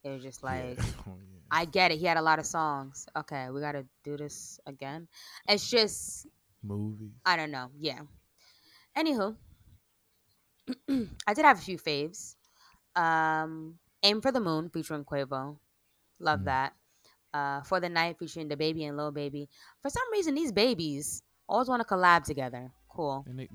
[0.04, 0.48] It was just Yeah.
[0.76, 1.38] like Oh, yeah.
[1.50, 1.98] I get it.
[1.98, 3.06] He had a lot of songs.
[3.16, 5.08] Okay, we got to do this again.
[5.48, 6.28] It's just
[6.62, 7.10] movies.
[7.26, 7.70] I don't know.
[7.76, 8.02] Yeah.
[8.96, 9.36] Anywho,
[11.26, 12.36] I did have a few faves.
[12.94, 15.58] Um, Aim for the Moon featuring Quavo.
[16.20, 16.44] Love Mm.
[16.46, 16.72] that.
[17.34, 19.48] Uh, for the Night featuring DaBaby and little Baby.
[19.82, 22.70] For some reason, these babies always want to collab together.
[22.88, 23.24] Cool.
[23.28, 23.48] and they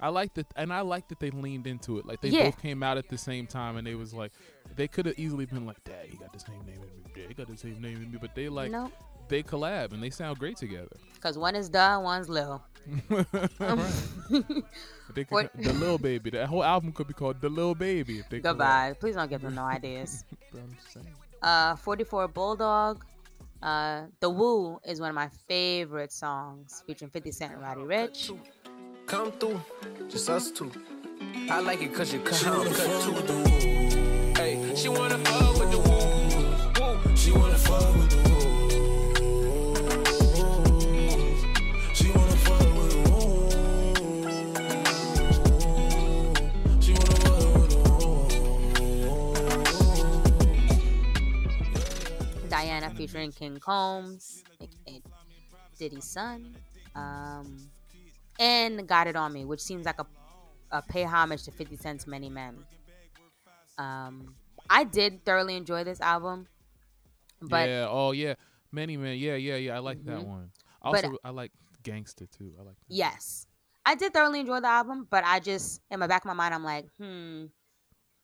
[0.00, 2.04] I like that and I like that they leaned into it.
[2.06, 2.44] Like they Yeah.
[2.46, 4.32] both came out at the same time and they was like
[4.74, 7.28] they could have easily been like, Dad, he got the same name as me, Dad,
[7.28, 8.90] he got the same name as me but they like no,
[9.28, 10.96] they collab and they sound great together.
[11.14, 12.60] because one is duh, one's Lil.
[15.14, 16.30] They could, the little baby.
[16.30, 18.42] That whole album could be called The Little Baby if they collab.
[18.42, 18.94] Goodbye.
[18.98, 20.24] Please don't give them no ideas.
[21.42, 22.22] But I'm just saying.
[22.22, 23.04] Uh, 44 Bulldog.
[23.62, 28.36] Uh, the Woo is one of my favorite songs featuring 50 Cent and Roddy Ricch.
[29.06, 29.60] Come through,
[30.08, 30.70] just us two.
[31.50, 33.44] I like it cause you cut, cut too.
[34.36, 37.08] Hey, she wanna fuck with the woo.
[37.10, 37.16] woo.
[37.16, 38.41] She wanna fuck with the woo.
[52.62, 55.02] Diana featuring King Combs, aka
[55.78, 56.54] Diddy's son.
[56.94, 57.58] Um,
[58.38, 60.06] and Got It On Me, which seems like a,
[60.70, 62.56] a pay homage to 50 Cent's Many Men.
[63.78, 64.34] Um,
[64.70, 66.46] I did thoroughly enjoy this album,
[67.40, 68.34] but yeah, oh yeah.
[68.70, 69.76] Many men, yeah, yeah, yeah.
[69.76, 70.26] I like that Mhm.
[70.26, 70.50] one.
[70.82, 72.54] But- Also I like Gangster too.
[72.58, 72.84] I like that.
[72.88, 73.46] yes,
[73.84, 75.06] I did thoroughly enjoy the album.
[75.10, 77.46] But I just, in my back of my mind, I'm like, hmm,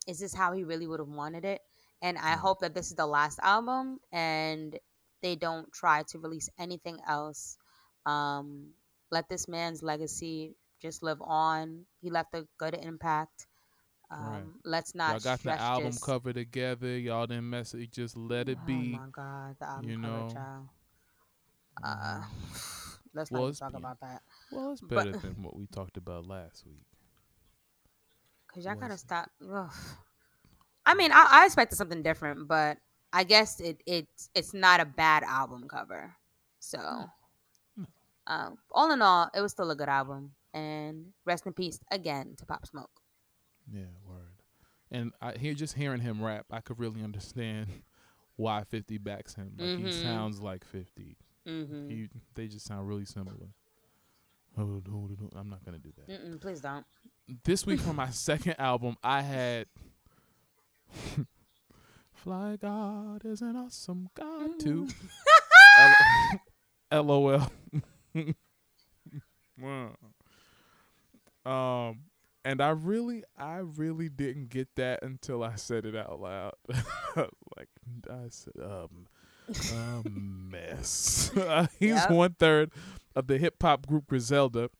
[0.06, 1.60] is this how he really would have wanted it?
[2.02, 2.38] And I Mm.
[2.38, 4.78] hope that this is the last album and
[5.20, 7.58] they don't try to release anything else.
[8.06, 8.74] Um,
[9.10, 11.86] let this man's legacy just live on.
[12.00, 13.46] He left a good impact.
[14.10, 14.44] Um, Right.
[14.64, 15.10] Let's not.
[15.12, 16.02] Y'all got the album this.
[16.02, 16.96] cover together.
[16.98, 17.90] Y'all didn't mess it.
[17.90, 18.92] Just let it Oh be.
[18.96, 20.30] my god, the album you cover, know.
[20.30, 20.68] child.
[21.82, 22.22] Uh,
[23.12, 24.22] let's Well, not talk be- about that.
[24.52, 26.86] Well, it's But- better than what we talked about last week.
[28.54, 29.30] Cause y'all gotta stop.
[29.42, 29.72] Ugh.
[30.88, 32.78] I mean, I, I expected something different, but
[33.12, 36.14] I guess it it's it's not a bad album cover.
[36.60, 36.78] So,
[37.76, 37.86] No.
[38.26, 40.32] um, all in all, it was still a good album.
[40.54, 42.90] And rest in peace again to Pop Smoke.
[43.70, 44.32] Yeah, word.
[44.90, 47.66] And I hear just hearing him rap, I could really understand
[48.36, 49.52] why 50 backs him.
[49.58, 50.02] Like he Mhm.
[50.02, 51.16] sounds like 50.
[51.46, 51.88] Mm-hmm.
[51.90, 53.48] He, they just sound really similar.
[54.56, 56.08] I'm not gonna do that.
[56.08, 56.84] Mm-mm, please don't.
[57.44, 59.66] This week for my second album, I had
[62.12, 64.88] Fly God is an awesome God too.
[66.92, 67.52] L- LOL.
[69.60, 69.96] Wow.
[71.44, 72.00] um,
[72.44, 76.54] and I really, I really didn't get that until I said it out loud.
[77.56, 77.68] like
[78.08, 79.08] I said, um,
[79.48, 81.32] a mess.
[81.80, 82.10] He's Yep.
[82.10, 82.70] one third
[83.16, 84.70] of the hip hop group Griselda.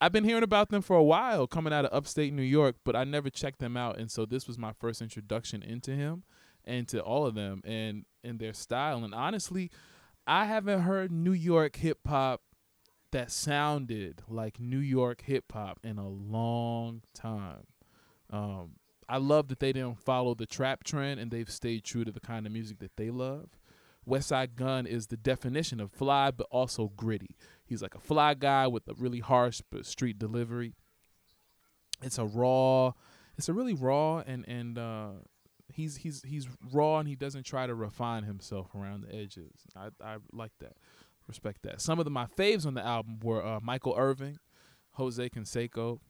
[0.00, 2.96] I've been hearing about them for a while, coming out of upstate New York, but
[2.96, 6.22] I never checked them out, and so this was my first introduction into him
[6.64, 9.04] and to all of them and and their style.
[9.04, 9.70] And honestly,
[10.26, 12.42] I haven't heard New York hip hop
[13.12, 17.66] that sounded like New York hip hop in a long time.
[18.30, 18.76] Um,
[19.08, 22.20] I love that they didn't follow the trap trend and they've stayed true to the
[22.20, 23.48] kind of music that they love.
[24.08, 27.36] Westside Gunn is the definition of fly, but also gritty.
[27.64, 30.74] He's like a fly guy with a really harsh but street delivery.
[32.02, 32.92] It's a raw,
[33.36, 35.10] it's a really raw and and uh,
[35.72, 39.52] he's he's he's raw and he doesn't try to refine himself around the edges.
[39.76, 40.76] I I like that,
[41.28, 41.80] respect that.
[41.80, 44.38] Some of the, my faves on the album were uh, Michael Irvin,
[44.92, 46.00] Jose Canseco,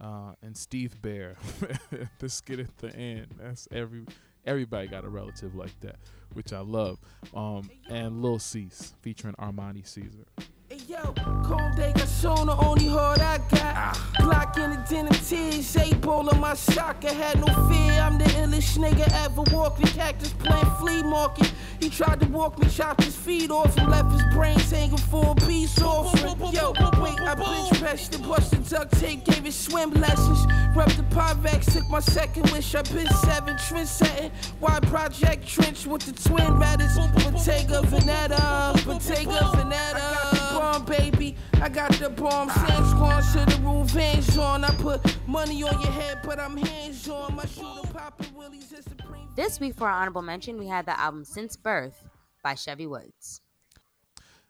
[0.00, 1.36] uh, and Steve Bear.
[2.18, 3.34] the skit at the end.
[3.38, 4.04] That's every
[4.46, 5.96] everybody got a relative like that,
[6.32, 6.98] which I love.
[7.34, 10.26] Um, and Lil Cease featuring Armani Caesar.
[10.68, 11.12] Hey yo,
[11.44, 13.94] cold day got the only heart I got.
[14.20, 17.04] Glock in the denim tees, eight bowl on my sock.
[17.04, 21.52] I had no fear, I'm the illest nigga ever walked the cactus plant flea market.
[21.78, 25.32] He tried to walk me, chopped his feet off, and left his brains hanging for
[25.32, 26.54] a peace offering.
[26.54, 26.72] Yo,
[27.18, 30.46] wait, I bench pressed and busted duct tape, gave it swim lessons.
[30.74, 32.74] Rubbed the Pyrex, took my second wish.
[32.74, 34.32] I been seven, trend setting.
[34.60, 36.96] Wide project trench with the twin ratters.
[36.96, 40.58] Bottega Veneta, Bottega Veneta.
[40.58, 42.48] Bomb baby, I got the bomb.
[42.50, 44.64] Sand squash to the roof, hands on.
[44.64, 47.36] I put money on your head, but I'm hands on.
[47.36, 49.28] My shooter popping willies is supreme.
[49.36, 52.08] This week for our honorable mention, we had the album Since Birth
[52.42, 53.40] by Chevy Woods.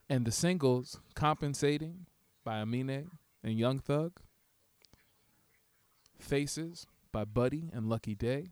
[0.09, 2.05] And the singles Compensating
[2.43, 3.09] by Amine
[3.43, 4.13] and Young Thug.
[6.17, 8.51] Faces by Buddy and Lucky Daye.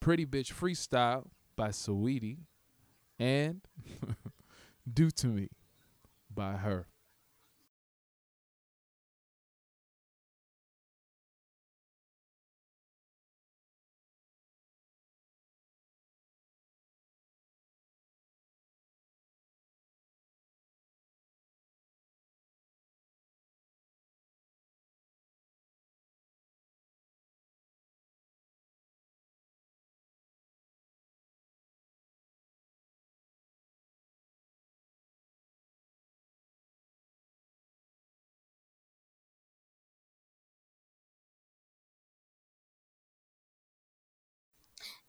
[0.00, 2.38] Pretty Bitch Freestyle by Saweetie.
[3.18, 3.60] And
[4.92, 5.48] Do To Me
[6.34, 6.86] by her.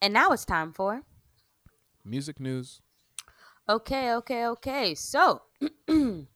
[0.03, 1.01] And now it's time for
[2.03, 2.81] Music news.
[3.69, 4.95] Okay, okay, okay.
[4.95, 5.43] So
[5.87, 6.27] on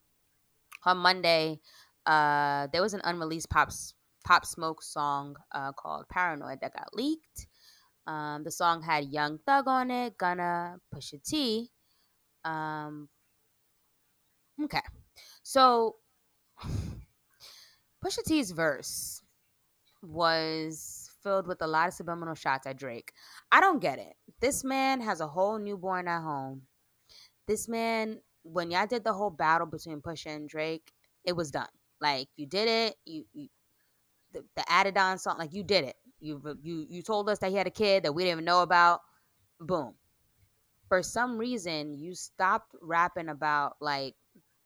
[0.86, 1.60] Monday,
[2.06, 3.70] uh, there was an unreleased pop
[4.24, 7.48] pop smoke song uh, called "Paranoid" that got leaked.
[8.08, 11.70] Um, the song had Young Thug on it, Gunna, Pusha T.
[12.46, 13.10] Um,
[14.64, 14.80] okay,
[15.44, 15.98] so
[18.02, 19.22] Pusha T's verse
[20.02, 20.97] was
[21.28, 23.12] filled with a lot of subliminal shots at Drake.
[23.52, 24.14] I don't get it.
[24.40, 26.62] This man has a whole newborn at home.
[27.48, 30.94] This man, when y'all did the whole battle between Pusha and Drake,
[31.26, 31.68] it was done.
[32.00, 32.96] Like you did it.
[33.06, 33.48] You, you
[34.32, 35.96] the, the added on song, like you did it.
[36.20, 38.62] You you you told us that he had a kid that we didn't even know
[38.62, 39.02] about.
[39.60, 39.96] Boom.
[40.88, 44.16] For some reason, you stopped rapping about like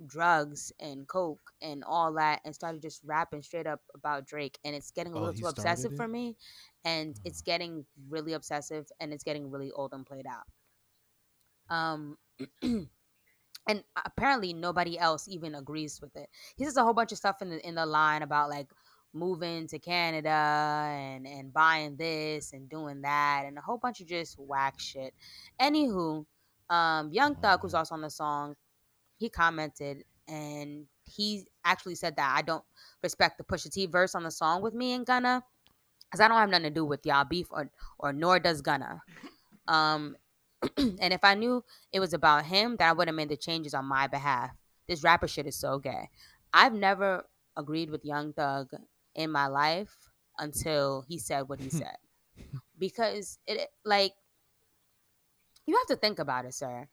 [0.07, 4.75] drugs and coke and all that and started just rapping straight up about Drake and
[4.75, 6.37] it's getting a Oh, little he too obsessive started for me
[6.85, 10.45] and it's getting really obsessive and it's getting really old and played out.
[11.69, 12.17] Um
[12.61, 16.29] and apparently nobody else even agrees with it.
[16.55, 18.69] He says a whole bunch of stuff in the in the line about like
[19.13, 24.07] moving to Canada and and buying this and doing that and a whole bunch of
[24.07, 25.13] just whack shit.
[25.59, 26.25] Anywho,
[26.69, 28.55] um, Young Thug, who's also on the song,
[29.21, 32.63] he commented and he actually said that I don't
[33.03, 35.43] respect the Pusha T verse on the song with me and Gunna
[36.05, 39.03] because I don't have nothing to do with y'all beef or or nor does Gunna.
[39.67, 40.15] Um,
[40.77, 43.75] and if I knew it was about him, then I would have made the changes
[43.75, 44.51] on my behalf.
[44.87, 46.09] This rapper shit is so gay.
[46.51, 48.71] I've never agreed with Young Thug
[49.13, 49.95] in my life
[50.39, 51.97] until he said what he said.
[52.79, 54.13] because it like
[55.67, 56.87] you have to think about it, sir.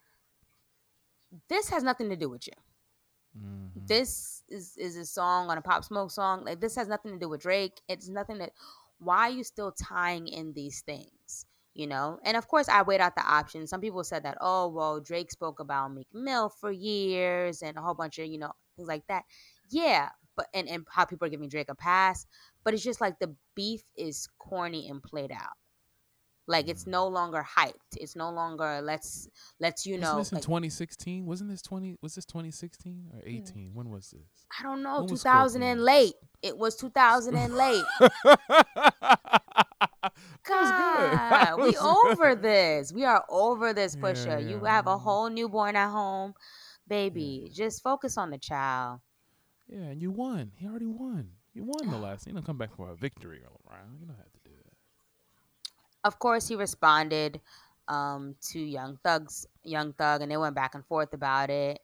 [1.49, 2.53] This has nothing to do with you.
[3.37, 3.87] Mhm.
[3.87, 6.45] This is is a song on a pop smoke song.
[6.45, 7.81] Like this has nothing to do with Drake.
[7.89, 8.53] It's nothing that
[8.99, 11.47] why are you still tying in these things?
[11.75, 12.19] You know?
[12.25, 13.71] And of course I weighed out the options.
[13.71, 17.83] Some people said that, oh well, Drake spoke about Meek Mill for years and a
[17.83, 19.25] whole bunch of, you know, things like that.
[19.71, 22.27] Yeah, but and, and how people are giving Drake a pass.
[22.65, 25.57] But it's just like the beef is corny and played out.
[26.49, 27.75] Like it's no longer hyped.
[27.97, 29.29] It's no longer let's
[29.61, 31.27] let's you Wasn't know this in like, 2016?
[31.27, 31.99] Wasn't this 20?
[32.01, 33.73] Was this 2016 or 18?
[33.75, 34.47] When was this?
[34.59, 36.15] I don't know, When 2000 and late.
[36.41, 37.85] It was 2000 and late.
[40.45, 42.93] God, we over this.
[42.93, 44.27] We are over this, Pusha.
[44.27, 46.33] Yeah, You have a whole newborn at home,
[46.87, 47.51] baby.
[47.53, 49.01] Just focus on the child.
[49.69, 50.53] Yeah, and you won.
[50.57, 51.29] He already won.
[51.53, 52.27] You won the last.
[52.27, 54.01] You don't come back for a victory round.
[54.01, 54.28] You don't have to do that.
[56.05, 57.41] Of course, he responded
[57.89, 61.81] um, to Young Thug's Young Thug, and they went back and forth about it.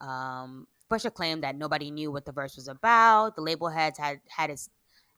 [0.00, 3.36] Um, Pusha claimed that nobody knew what the verse was about.
[3.36, 4.60] The label heads had had it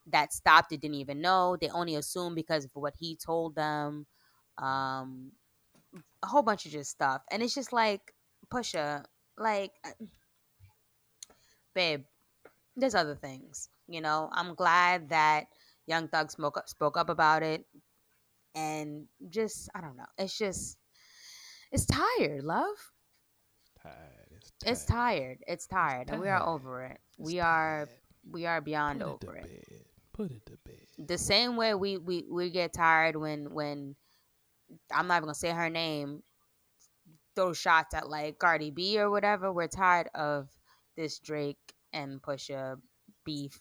[0.07, 1.57] that stopped it didn't even know.
[1.59, 4.05] They only assumed because of what he told them.
[4.57, 5.31] Um,
[6.23, 8.13] a whole bunch of just stuff, and it's just like
[8.51, 9.03] Pusha,
[9.37, 10.05] like, uh,
[11.73, 12.03] babe,
[12.75, 13.69] there's other things.
[13.87, 15.45] You know, I'm glad that
[15.87, 17.65] Young Thug spoke up, spoke up about it,
[18.55, 20.05] and just I don't know.
[20.17, 20.77] It's just
[21.71, 22.75] it's tired, love.
[23.81, 24.27] Tired.
[24.31, 25.19] It's It's tired.
[25.19, 25.37] tired.
[25.47, 26.99] It's tired, and we are over it.
[27.17, 27.99] It's We are tired.
[28.31, 29.43] we are beyond Put it over to it.
[29.69, 29.85] bed.
[30.13, 31.07] Put it to bed.
[31.07, 33.95] the same way we we we get tired when when
[34.93, 36.21] I'm not even gonna say her name
[37.35, 39.51] throw shots at like Cardi B or whatever.
[39.51, 40.49] We're tired of
[40.95, 41.57] this Drake
[41.93, 42.79] and Pusha
[43.25, 43.59] beef.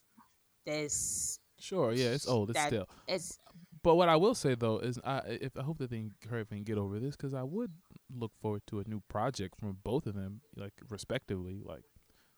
[0.67, 1.93] This Sure.
[1.93, 2.51] Yeah, it's old.
[2.51, 2.89] It's that- still.
[3.07, 3.39] it's
[3.83, 6.43] But what I will say though is, I if I hope that they can hurry
[6.43, 7.73] up and get over this because I would
[8.15, 11.85] look forward to a new project from both of them, like respectively, like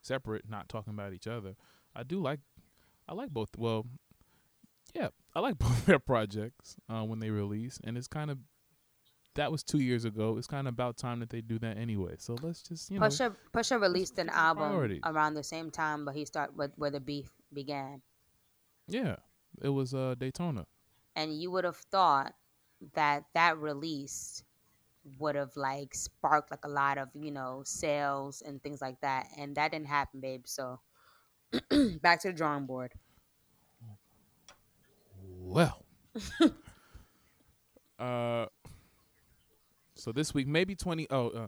[0.03, 1.55] separate, not talking about each other.
[1.95, 2.41] I do like,
[3.09, 3.51] I like both.
[3.57, 3.87] Well,
[4.95, 8.39] yeah, I like both their projects uh, when they release, and it's kind of
[9.35, 10.37] that was two years ago.
[10.37, 12.17] It's kind of about time that they do that anyway.
[12.19, 15.01] So let's just you know, Pusha Pusha released an album priorities.
[15.05, 18.03] around the same time, but he started with where the beef began.
[18.87, 19.17] yeah,
[19.61, 20.67] it was uh Daytona.
[21.17, 22.35] And you would have thought
[22.95, 24.43] that that release
[25.19, 29.27] would have like sparked like a lot of you know sales and things like that
[29.37, 30.79] and that didn't happen babe so
[32.03, 32.93] back to the drawing board
[35.41, 35.85] Well.
[37.99, 38.47] uh
[39.95, 41.47] so this week maybe 20 oh uh,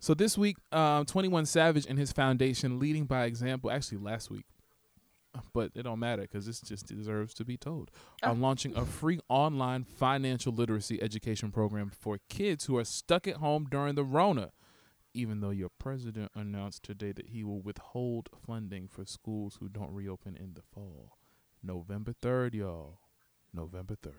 [0.00, 4.46] so this week um 21 Savage and his foundation leading by example actually last week
[5.52, 7.90] but it don't matter cuz this just deserves to be told
[8.22, 13.36] are launching a free online financial literacy education program for kids who are stuck at
[13.36, 14.52] home during the rona
[15.14, 19.92] even though your president announced today that he will withhold funding for schools who don't
[19.92, 21.18] reopen in the fall
[21.62, 22.98] November 3rd y'all
[23.52, 24.14] November 3rd.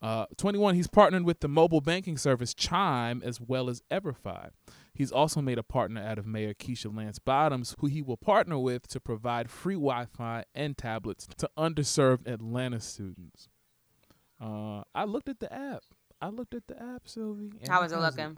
[0.00, 4.50] Uh, 21, he's partnered with the mobile banking service Chime as well as EverFi.
[4.94, 8.58] He's also made a partner out of Mayor Keisha Lance Bottoms, who he will partner
[8.58, 13.48] with to provide free Wi Fi and tablets to underserved Atlanta students.
[14.40, 15.82] Uh, I looked at the app.
[16.20, 17.66] I looked at the app, Sylvee.
[17.68, 18.36] How is it looking?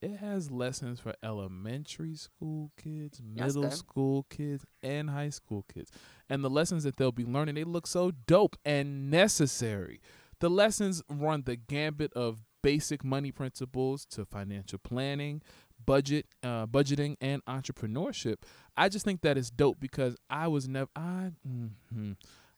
[0.00, 5.90] It has lessons for elementary school kids, middle school kids, and high school kids.
[6.30, 10.00] And the lessons that they'll be learning, they look so dope and necessary.
[10.40, 15.42] The lessons run the gambit of basic money principles to financial planning,
[15.86, 18.36] budget, uh, budgeting, and entrepreneurship.
[18.76, 22.12] I just think that is dope because I was never I mm-hmm,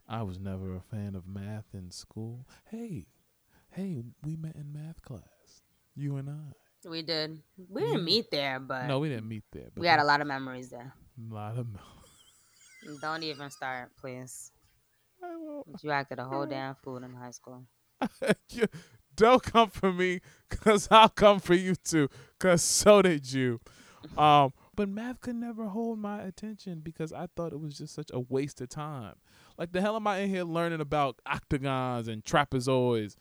[0.09, 2.47] I was never a fan of math in school.
[2.71, 3.07] Hey,
[3.71, 5.63] hey, we met in math class,
[5.95, 6.89] you and I.
[6.89, 7.41] We did.
[7.69, 9.69] We didn't meet there, but No, we didn't meet there.
[9.73, 10.93] But we had a lot of memories there.
[11.31, 11.67] a lot of.
[13.01, 14.51] Don't even start, please.
[15.23, 15.67] I won't.
[15.83, 17.63] You acted a whole damn fool in high school.
[19.17, 22.09] Don't come for me, cause I'll come for you too,
[22.39, 23.61] cause so did you.
[24.17, 28.11] Um, but math could never hold my attention because I thought it was just such
[28.13, 29.15] a waste of time.
[29.59, 33.15] Like the hell am I in here learning about octagons and trapezoids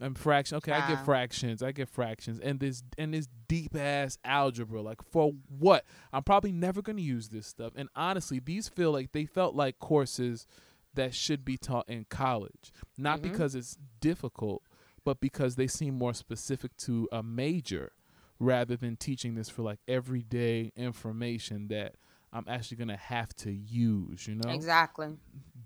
[0.00, 0.58] and fractions?
[0.58, 4.82] Okay, I get fractions, I get fractions, and this and this deep ass algebra.
[4.82, 5.84] Like for what?
[6.12, 7.72] I'm probably never gonna use this stuff.
[7.76, 10.46] And honestly, these feel like they felt like courses
[10.94, 13.22] that should be taught in college, not Mhm.
[13.22, 14.62] because it's difficult,
[15.04, 17.92] but because they seem more specific to a major
[18.38, 21.94] rather than teaching this for like everyday information that
[22.32, 24.50] I'm actually going to have to use, you know?
[24.50, 25.16] Exactly.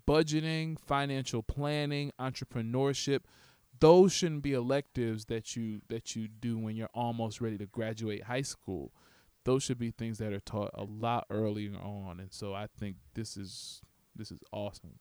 [0.09, 3.21] Budgeting, financial planning, entrepreneurship,
[3.81, 8.25] those shouldn't be electives that you that you do when you're almost ready to graduate
[8.25, 8.93] high school.
[9.45, 12.97] Those should be things that are taught a lot earlier on, and so I think
[13.15, 13.83] this is
[14.17, 14.99] this is awesome.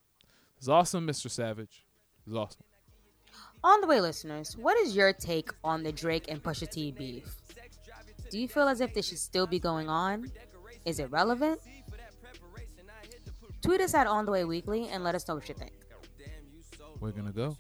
[0.58, 1.30] It's awesome, Mr.
[1.30, 1.86] Savage.
[2.26, 2.64] It's awesome.
[3.66, 7.34] On the way, listeners, what is your take on the Drake and Pusha T beef?
[8.30, 10.30] Do you feel as if this should still be going on?
[10.86, 11.62] Is it relevant?
[13.62, 15.72] Tweet us at On the Way Weekly and let us know what you think.
[17.00, 17.56] We're gonna go.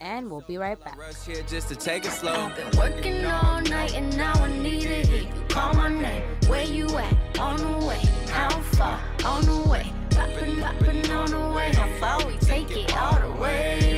[0.00, 0.96] And we'll be right back.
[0.98, 2.50] Rush here just to take it slow.
[2.54, 6.22] Been working all night and now I need to hear you call my name.
[6.46, 7.38] Where you at?
[7.40, 7.98] On the way.
[8.28, 9.00] How far?
[9.24, 9.92] On the way.
[10.10, 11.72] Poppin', poppin' on the way.
[11.74, 13.91] How far we take it all the way?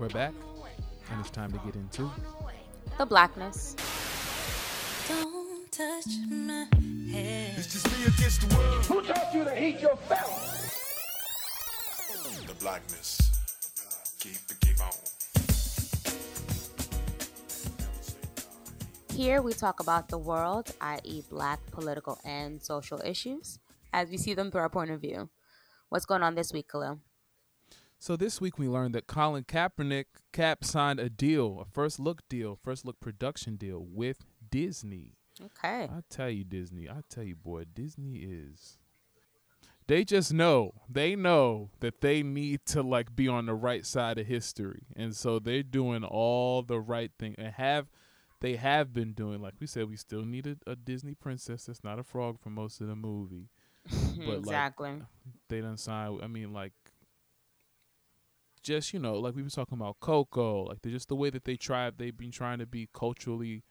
[0.00, 0.32] We're back,
[1.10, 2.10] and it's time to get into
[2.96, 3.76] The blackness.
[5.06, 6.66] Don't touch my
[7.12, 7.66] head.
[8.88, 10.30] Who taught you to heat your felt?
[12.46, 13.20] the blackness.
[14.20, 14.90] Keep it, keep on.
[19.14, 23.58] Here we talk about the world, i.e., black political and social issues,
[23.92, 25.28] as we see them through our point of view.
[25.90, 27.00] What's going on this week, Kahlil?
[28.02, 32.26] So this week we learned that Colin Kaepernick Cap signed a deal, a first look
[32.30, 35.18] deal, first look production deal with Disney.
[35.38, 35.82] Okay.
[35.84, 36.88] I tell you, Disney.
[36.88, 38.78] I tell you, boy, Disney is.
[39.86, 40.72] They just know.
[40.88, 45.14] They know that they need to like be on the right side of history, and
[45.14, 47.90] so they're doing all the right thing and have.
[48.40, 51.98] They have been doing, like we said, we still need a, Disney princess that's not
[51.98, 53.50] a frog for most of the movie.
[54.16, 55.02] But like, exactly.
[55.50, 56.20] they done signed.
[56.22, 56.72] I mean, like,
[58.62, 61.44] just you know, like we were talking about Coco, like they're just the way that
[61.44, 61.90] they try.
[61.90, 63.64] They've been trying to be culturally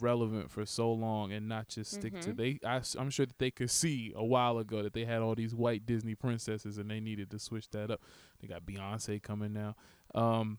[0.00, 2.36] relevant for so long and not just stick to Mhm.
[2.36, 2.58] they.
[2.66, 5.54] I, am sure that they could see a while ago that they had all these
[5.54, 8.02] white Disney princesses and they needed to switch that up.
[8.40, 9.76] They got Beyonce coming now.
[10.14, 10.58] Um,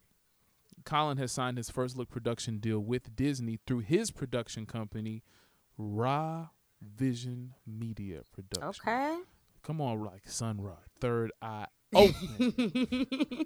[0.85, 5.23] Colin has signed his first look production deal with Disney through his production company,
[5.77, 6.49] RA
[6.81, 8.69] Vision Media Production.
[8.87, 9.17] Okay.
[9.61, 12.15] Come on, like Sun Ra, Third Eye Open.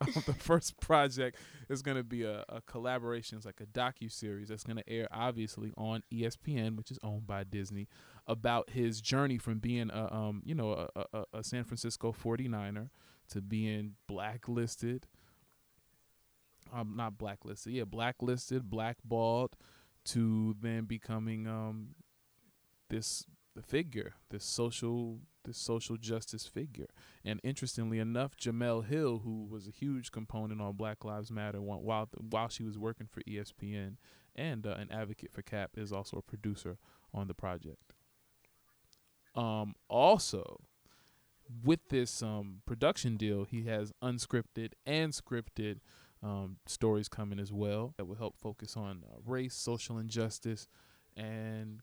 [0.26, 1.36] the first project
[1.68, 3.36] is going to be a, a collaboration.
[3.36, 7.26] It's like a docu series that's going to air obviously on ESPN, which is owned
[7.26, 7.88] by Disney,
[8.26, 12.90] about his journey from being a um you know a, a, a San Francisco 49er
[13.30, 15.06] to being blacklisted.
[16.72, 19.56] Um, not blacklisted, yeah, blacklisted, blackballed,
[20.04, 21.94] to then becoming um
[22.90, 23.24] this
[23.60, 26.88] figure, this social this social justice figure.
[27.24, 32.08] And interestingly enough, Jemele Hill, who was a huge component on Black Lives Matter while
[32.30, 33.96] while, she was working for ESPN
[34.36, 36.78] and uh, an advocate for Cap, is also a producer
[37.12, 37.94] on the project.
[39.34, 40.60] Um, also,
[41.64, 45.78] with this um, production deal, he has unscripted and scripted
[46.22, 50.68] um, stories coming as well that will help focus on uh, race, social injustice,
[51.16, 51.80] and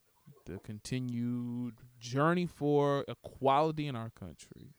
[0.47, 4.73] the continued journey for equality in our country.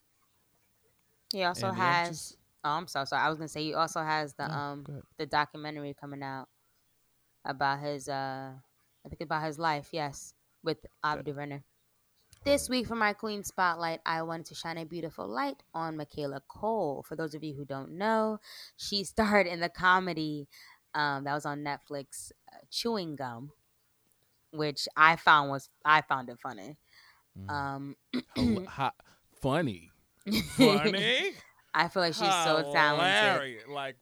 [1.33, 2.09] He also And has.
[2.09, 3.23] just- oh, I'm so sorry.
[3.23, 4.85] I was gonna say he also has the um
[5.19, 6.49] the documentary coming out
[7.45, 8.53] about his uh
[9.05, 9.91] I think about his life.
[9.93, 11.63] Yes, with Ava DuVernay.
[12.45, 16.41] This week for my Queen Spotlight, I wanted to shine a beautiful light on Michaela
[16.49, 17.03] Coel.
[17.03, 18.39] For those of you who don't know,
[18.77, 20.49] she starred in the comedy
[20.95, 23.53] um, that was on Netflix, uh, Chewing Gum,
[24.53, 26.77] which I found was I found it funny.
[27.39, 27.51] Mm.
[27.51, 27.97] Um,
[28.37, 28.93] Hel- ha-
[29.41, 29.91] funny,
[30.57, 31.33] funny.
[31.75, 33.07] I feel like she's so talented.
[33.07, 33.65] Hilarious.
[33.69, 33.97] Like,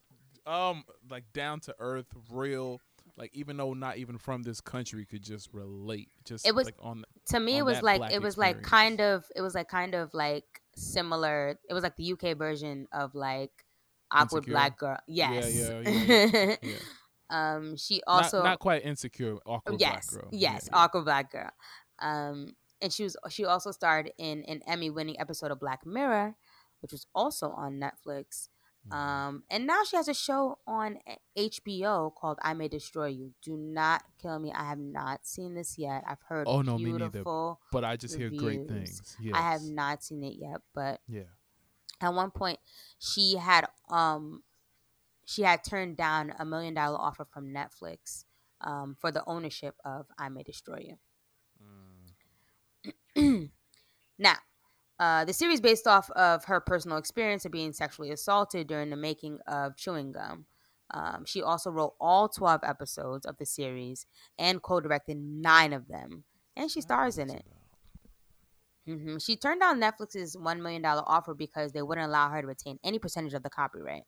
[0.47, 2.80] um, like down to earth, real.
[3.18, 6.11] Like, even though not even from this country, could just relate.
[6.24, 9.01] Just It was- like on the to me it was like it was like kind
[9.01, 10.44] of it was like kind of like
[10.76, 13.51] similar it was like the uk version of like
[14.12, 14.53] awkward Insecure?
[14.53, 16.76] black girl Yeah, yes yeah, yeah, yeah.
[17.30, 20.28] Um she also not, quite insecure, awkward yes black girl.
[20.32, 21.50] yes Yeah, awkward black girl
[22.00, 26.36] um and she was she also starred in an emmy winning episode of black mirror
[26.80, 28.48] which was also on netflix
[28.88, 28.96] Mm-hmm.
[28.98, 30.98] um and now she has a show on
[31.36, 35.76] hbo called i may destroy you do not kill me i have not seen this
[35.76, 39.16] yet i've heard Oh, no, me neither, beautiful But I just hear great things.
[39.20, 39.34] Yes.
[39.34, 41.22] I have not seen it yet, but Yeah.
[42.00, 42.60] at one point
[43.00, 44.44] she had um
[45.26, 48.24] she had turned down a million dollar offer from Netflix
[48.62, 50.96] um, for the ownership of I May Destroy
[53.16, 53.50] You.
[54.18, 54.36] now,
[54.98, 58.96] uh, the series based off of her personal experience of being sexually assaulted during the
[58.96, 60.46] making of Chewing Gum.
[60.92, 64.06] Um, she also wrote all 12 episodes of the series
[64.38, 66.24] and co directed nine of them,
[66.56, 67.44] and she stars in it.
[68.86, 72.78] hmm She turned down Netflix's $1 million offer because they wouldn't allow her to retain
[72.84, 74.04] any percentage of the copyright.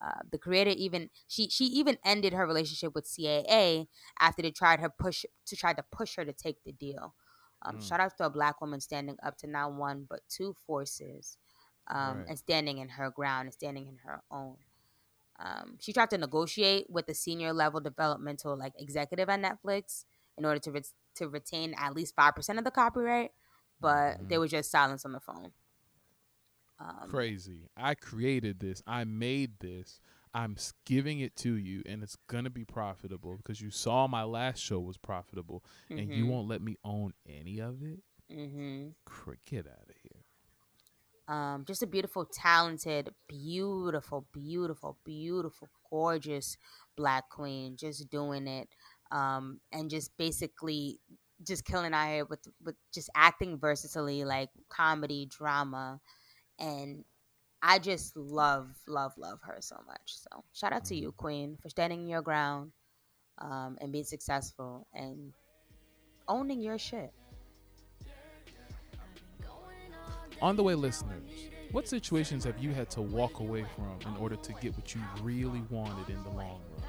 [0.00, 3.86] Uh, the creator even she she even ended her relationship with CAA
[4.20, 7.14] after they tried her push to try to push her to take the deal.
[7.62, 7.82] Um, Mm.
[7.82, 11.38] Shout out to a black woman standing up to not one but two forces,
[11.88, 12.28] um, Right.
[12.28, 14.56] and standing in her ground and standing in her own.
[15.38, 20.04] Um, she tried to negotiate with the senior level developmental like executive at Netflix
[20.36, 20.82] in order to re-
[21.16, 23.32] to retain at least five percent of the copyright,
[23.80, 24.28] but Mm-hmm.
[24.28, 25.52] they were just silence on the phone.
[26.78, 27.68] Um, Crazy.
[27.76, 28.82] I created this.
[28.86, 30.00] I made this.
[30.34, 34.58] I'm giving it to you, and it's gonna be profitable because you saw my last
[34.60, 35.64] show was profitable,
[35.96, 36.26] and you Mhm.
[36.26, 38.00] won't let me own any of it.
[38.28, 38.94] hmm
[39.44, 40.24] Get out of here.
[41.28, 46.56] um, just a beautiful, talented, beautiful, beautiful, beautiful, gorgeous
[46.96, 48.68] black queen, just doing it,
[49.10, 51.00] um, and just basically
[51.42, 56.00] just killing out here with with just acting versatilely, like comedy, drama,
[56.58, 57.04] and
[57.62, 60.00] I just love, love, love her so much.
[60.18, 62.72] So shout out to you, Queen, for standing your ground,
[63.38, 65.32] um, and being successful and
[66.28, 67.12] owning your shit.
[70.42, 71.22] On the way, listeners,
[71.70, 75.00] what situations have you had to walk away from in order to get what you
[75.22, 76.88] really wanted in the long run?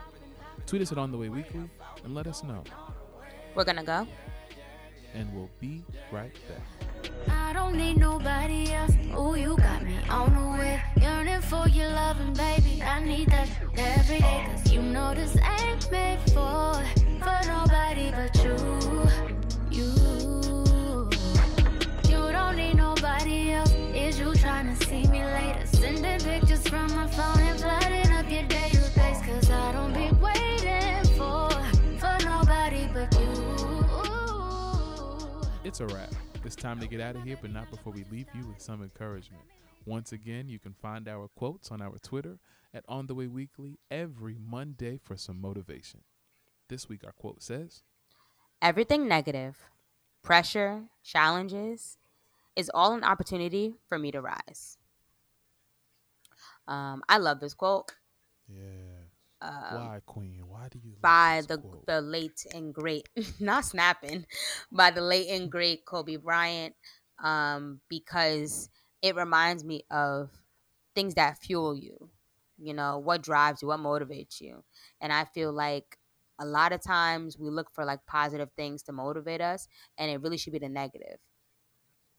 [0.65, 1.69] Tweet us at On the Way Weekly
[2.03, 2.63] and let us know,
[3.55, 4.05] We're gonna go.
[5.13, 6.84] and we'll be right back.
[7.29, 8.91] I don't need nobody else.
[9.17, 10.81] Ooh, you got me on the way.
[11.01, 12.81] Yearning for your loving, baby.
[12.81, 14.45] I need that every day.
[14.51, 16.73] Cause you know this ain't made for,
[17.19, 18.55] for nobody but you.
[19.71, 21.09] You.
[22.09, 23.73] You don't need nobody else.
[23.93, 25.65] Is you trying to see me later?
[25.65, 29.21] Sending pictures from my phone and flooding up your daily face.
[29.21, 31.49] Cause I don't be waiting for,
[31.99, 33.45] for nobody but you.
[35.63, 36.13] It's a wrap.
[36.65, 38.81] It's time to get out of here, but not before we leave you with some
[38.81, 39.43] encouragement.
[39.85, 42.39] Once again, you can find our quotes on our Twitter
[42.73, 45.99] at On the Way Weekly every Monday for some motivation.
[46.67, 47.83] This week, our quote says,
[48.63, 49.57] Everything negative,
[50.23, 51.99] pressure, challenges,
[52.55, 54.79] is all an opportunity for me to rise.
[56.67, 57.93] Um, I love this quote
[58.47, 58.94] "Yeah,
[59.45, 60.43] um, why, Queen?
[60.47, 64.25] Why do you by the quote?" the late and great, not snapping,
[64.71, 66.75] by the late and great Kobe Bryant,
[67.23, 68.69] um, because
[69.01, 70.31] it reminds me of
[70.95, 72.09] things that fuel you.
[72.57, 74.63] You know what drives you, what motivates you,
[75.01, 75.97] and I feel like
[76.39, 79.67] a lot of times we look for like positive things to motivate us,
[79.97, 81.19] and it really should be the negative.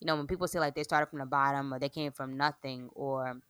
[0.00, 2.36] You know, when people say like they started from the bottom or they came from
[2.36, 3.40] nothing, or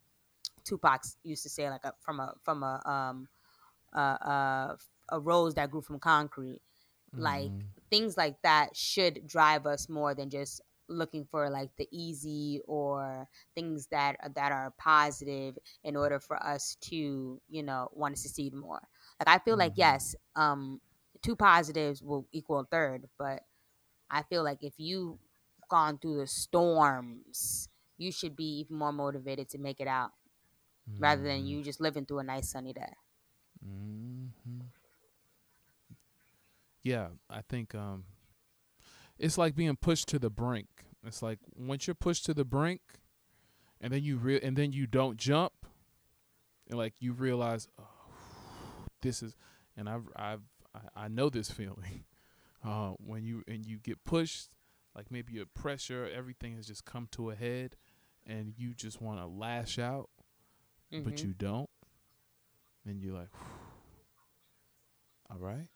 [0.65, 3.29] Tupac used to say like a, from a from a um
[4.01, 4.79] a,
[5.21, 6.61] rose that grew from concrete.
[7.17, 7.75] Like Mhm.
[7.91, 13.29] things like that should drive us more than just looking for like the easy or
[13.55, 18.55] things that that are positive in order for us to you know want to succeed
[18.55, 18.89] more.
[19.19, 19.77] Like I feel like Mhm.
[19.77, 20.81] yes, um,
[21.23, 23.43] two positives will equal a third, but
[24.11, 25.19] I feel like if you've
[25.69, 27.69] gone through the storms,
[27.99, 30.13] you should be even more motivated to make it out
[30.99, 31.47] rather than Mm-hmm.
[31.47, 32.95] you just living through a nice sunny day.
[33.63, 34.27] Hmm
[36.83, 38.05] Yeah, I think um,
[39.19, 40.69] it's like being pushed to the brink.
[41.05, 42.81] It's like once you're pushed to the brink,
[43.81, 45.53] and then you re- and then you don't jump,
[46.69, 47.85] and like you realize, oh,
[49.03, 49.35] this is,
[49.77, 50.43] and I've I've
[50.75, 52.05] I- I know this feeling,
[52.65, 54.51] uh, when you and you get pushed,
[54.95, 57.77] like maybe your pressure, everything has just come to a head,
[58.27, 60.09] and you just want to lash out,
[60.93, 61.25] but Mhm.
[61.25, 61.71] you don't,
[62.87, 63.29] and you're like,
[65.31, 65.69] all right,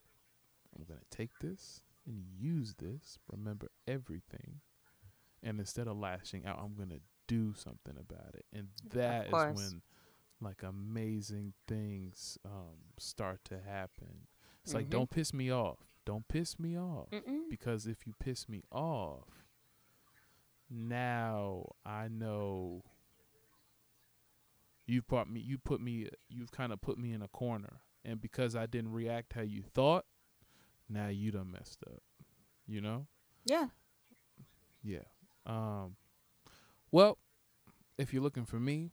[0.76, 3.18] I'm gonna take this and use this.
[3.30, 4.60] Remember everything,
[5.42, 9.82] and instead of lashing out, I'm gonna do something about it, and that is when
[10.40, 14.26] like amazing things um, start to happen.
[14.64, 14.90] It's like Mhm.
[14.90, 15.78] don't piss me off.
[16.04, 17.48] Don't piss me off Mm-mm.
[17.48, 19.28] because if you piss me off,
[20.70, 22.84] now I know
[24.90, 28.20] you put me you put me you've kind of put me in a corner and
[28.20, 30.04] because I didn't react how you thought,
[30.88, 32.02] now you done messed up.
[32.66, 33.06] You know?
[33.44, 33.66] Yeah.
[34.82, 35.04] Yeah.
[35.46, 35.96] Um
[36.90, 37.18] well,
[37.98, 38.90] if you're looking for me,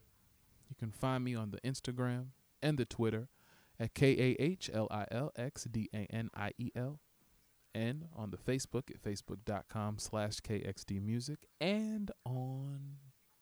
[0.69, 2.27] you can find me on the Instagram
[2.61, 3.29] and the Twitter
[3.79, 6.99] at K A H L I L X D A N I E L
[7.73, 12.97] and on the Facebook at facebook.com slash kxdmusic and on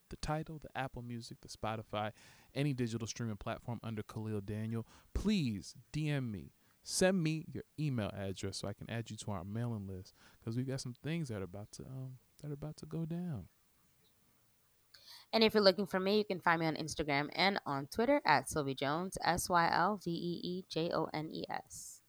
[0.09, 2.11] the Tidal, the Apple Music, the Spotify,
[2.53, 4.85] any digital streaming platform under Kahlil Daniel.
[5.13, 6.51] Please DM me.
[6.83, 10.55] Send me your email address so I can add you to our mailing list because
[10.55, 13.45] we've got some things that are about to um that are about to go down.
[15.33, 18.21] And if you're looking for me, you can find me on Instagram and on Twitter
[18.25, 22.01] at Sylvee Jones, S Y L V E E J O N E S.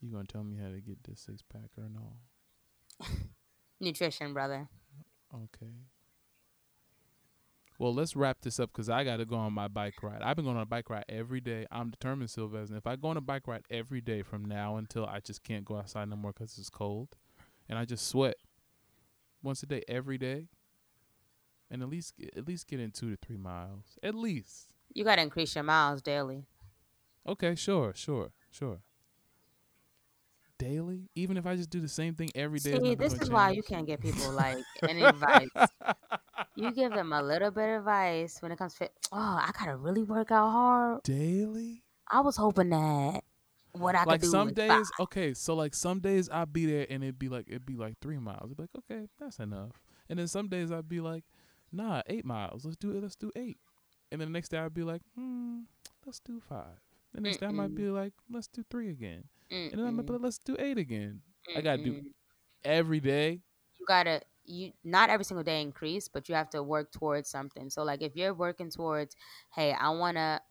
[0.00, 3.06] You gonna tell me how to get this six pack or no?
[3.80, 4.68] Nutrition, brother.
[5.34, 5.72] Okay.
[7.82, 10.22] Well, let's wrap this up because I got to go on my bike ride.
[10.22, 11.66] I've been going on a bike ride every day.
[11.72, 12.76] I'm determined, Sylvester.
[12.76, 15.64] If I go on a bike ride every day from now until I just can't
[15.64, 17.16] go outside no more because it's cold,
[17.68, 18.36] and I just sweat
[19.42, 20.46] once a day, every day,
[21.72, 24.68] and at least at least get in two to three miles, at least.
[24.94, 26.44] You got to increase your miles daily.
[27.26, 28.78] Okay, sure, sure, sure.
[30.56, 32.78] Daily, even if I just do the same thing every day.
[32.78, 34.58] See, this is why you can't get people like
[34.88, 35.48] any advice.
[36.54, 39.76] You give them a little bit of advice when it comes to, oh, I gotta
[39.76, 41.02] really work out hard.
[41.02, 41.82] daily.
[42.10, 43.22] I was hoping that
[43.72, 44.90] what I like could do some days five.
[45.00, 47.94] okay so like some days i'd be there and it'd be like it'd be like
[48.02, 48.44] three miles.
[48.44, 49.70] It'd be like okay that's enough.
[50.10, 51.24] And then some days i'd be like
[51.72, 52.64] nah eight miles.
[52.66, 53.02] Let's do it.
[53.02, 53.56] Let's do eight.
[54.10, 55.60] And then the next day i'd be like hmm
[56.04, 56.80] let's do five.
[57.14, 59.24] The next day i might be like let's do three again.
[59.50, 61.22] And then i might be like let's do eight again.
[61.56, 62.02] I gotta do
[62.62, 63.40] every day.
[63.78, 64.20] You gotta
[64.52, 67.70] you not every single day increase, but you have to work towards something.
[67.70, 69.16] So like if you're working towards,
[69.54, 70.42] hey, I wanna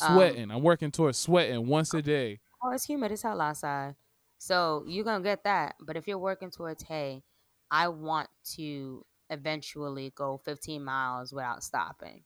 [0.00, 3.96] Um, sweating i'm working towards sweating once a day oh it's humid, it's hell outside.
[4.38, 5.76] So you're gonna get that.
[5.80, 7.24] But if you're working towards, hey,
[7.70, 12.24] I want to eventually go 15 miles without stopping,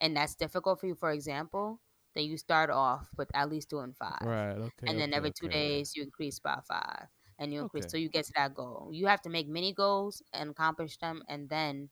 [0.00, 1.80] and that's difficult for you, for example,
[2.14, 4.30] then you start off with at least doing five.
[4.30, 5.50] right okay and then okay, every two okay.
[5.50, 7.90] days you increase by five and you increase Okay.
[7.90, 11.22] so you get to that goal you have to make mini goals and accomplish them
[11.28, 11.88] and then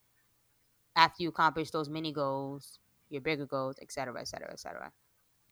[0.96, 2.78] after you accomplish those mini goals
[3.10, 4.90] your bigger goals et cetera et cetera et cetera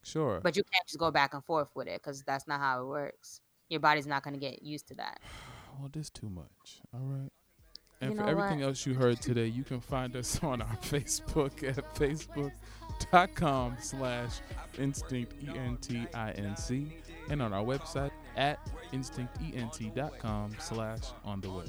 [0.03, 2.80] sure but you can't just go back and forth with it because that's not how
[2.82, 5.20] it works your body's not going to get used to that
[5.80, 6.80] Well, this too much.
[6.95, 7.32] All right.
[8.01, 8.66] And You for everything what?
[8.68, 14.30] else you heard today, you can find us on our Facebook at facebook.com slash
[14.78, 16.92] instinct E-N-T-I-N-C
[17.28, 18.59] and on our website at
[18.93, 21.64] instinctent.com slash on the way.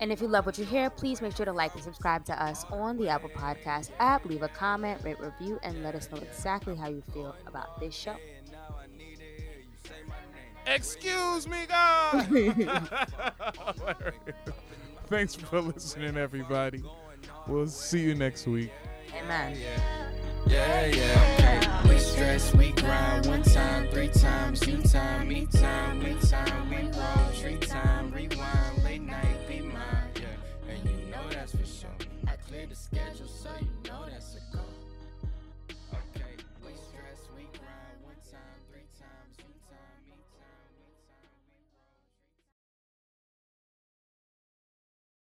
[0.00, 2.42] and if you love what you hear please make sure to like and subscribe to
[2.42, 6.18] us on the apple podcast app leave a comment rate review and let us know
[6.18, 8.16] exactly how you feel about this show
[10.66, 12.28] Excuse me, God!
[15.06, 16.82] Thanks for listening, everybody.
[17.46, 18.70] We'll see you next week.
[19.16, 19.56] amen
[20.48, 21.34] yeah, yeah.
[21.34, 21.88] Okay.
[21.88, 26.76] We stress, we grind one time, three times, you time, me time, we time, we
[26.76, 30.70] roll, three time, rewind, late night, be mine, yeah.
[30.72, 31.90] And you know that's for sure.
[32.26, 33.77] I clear the schedule so you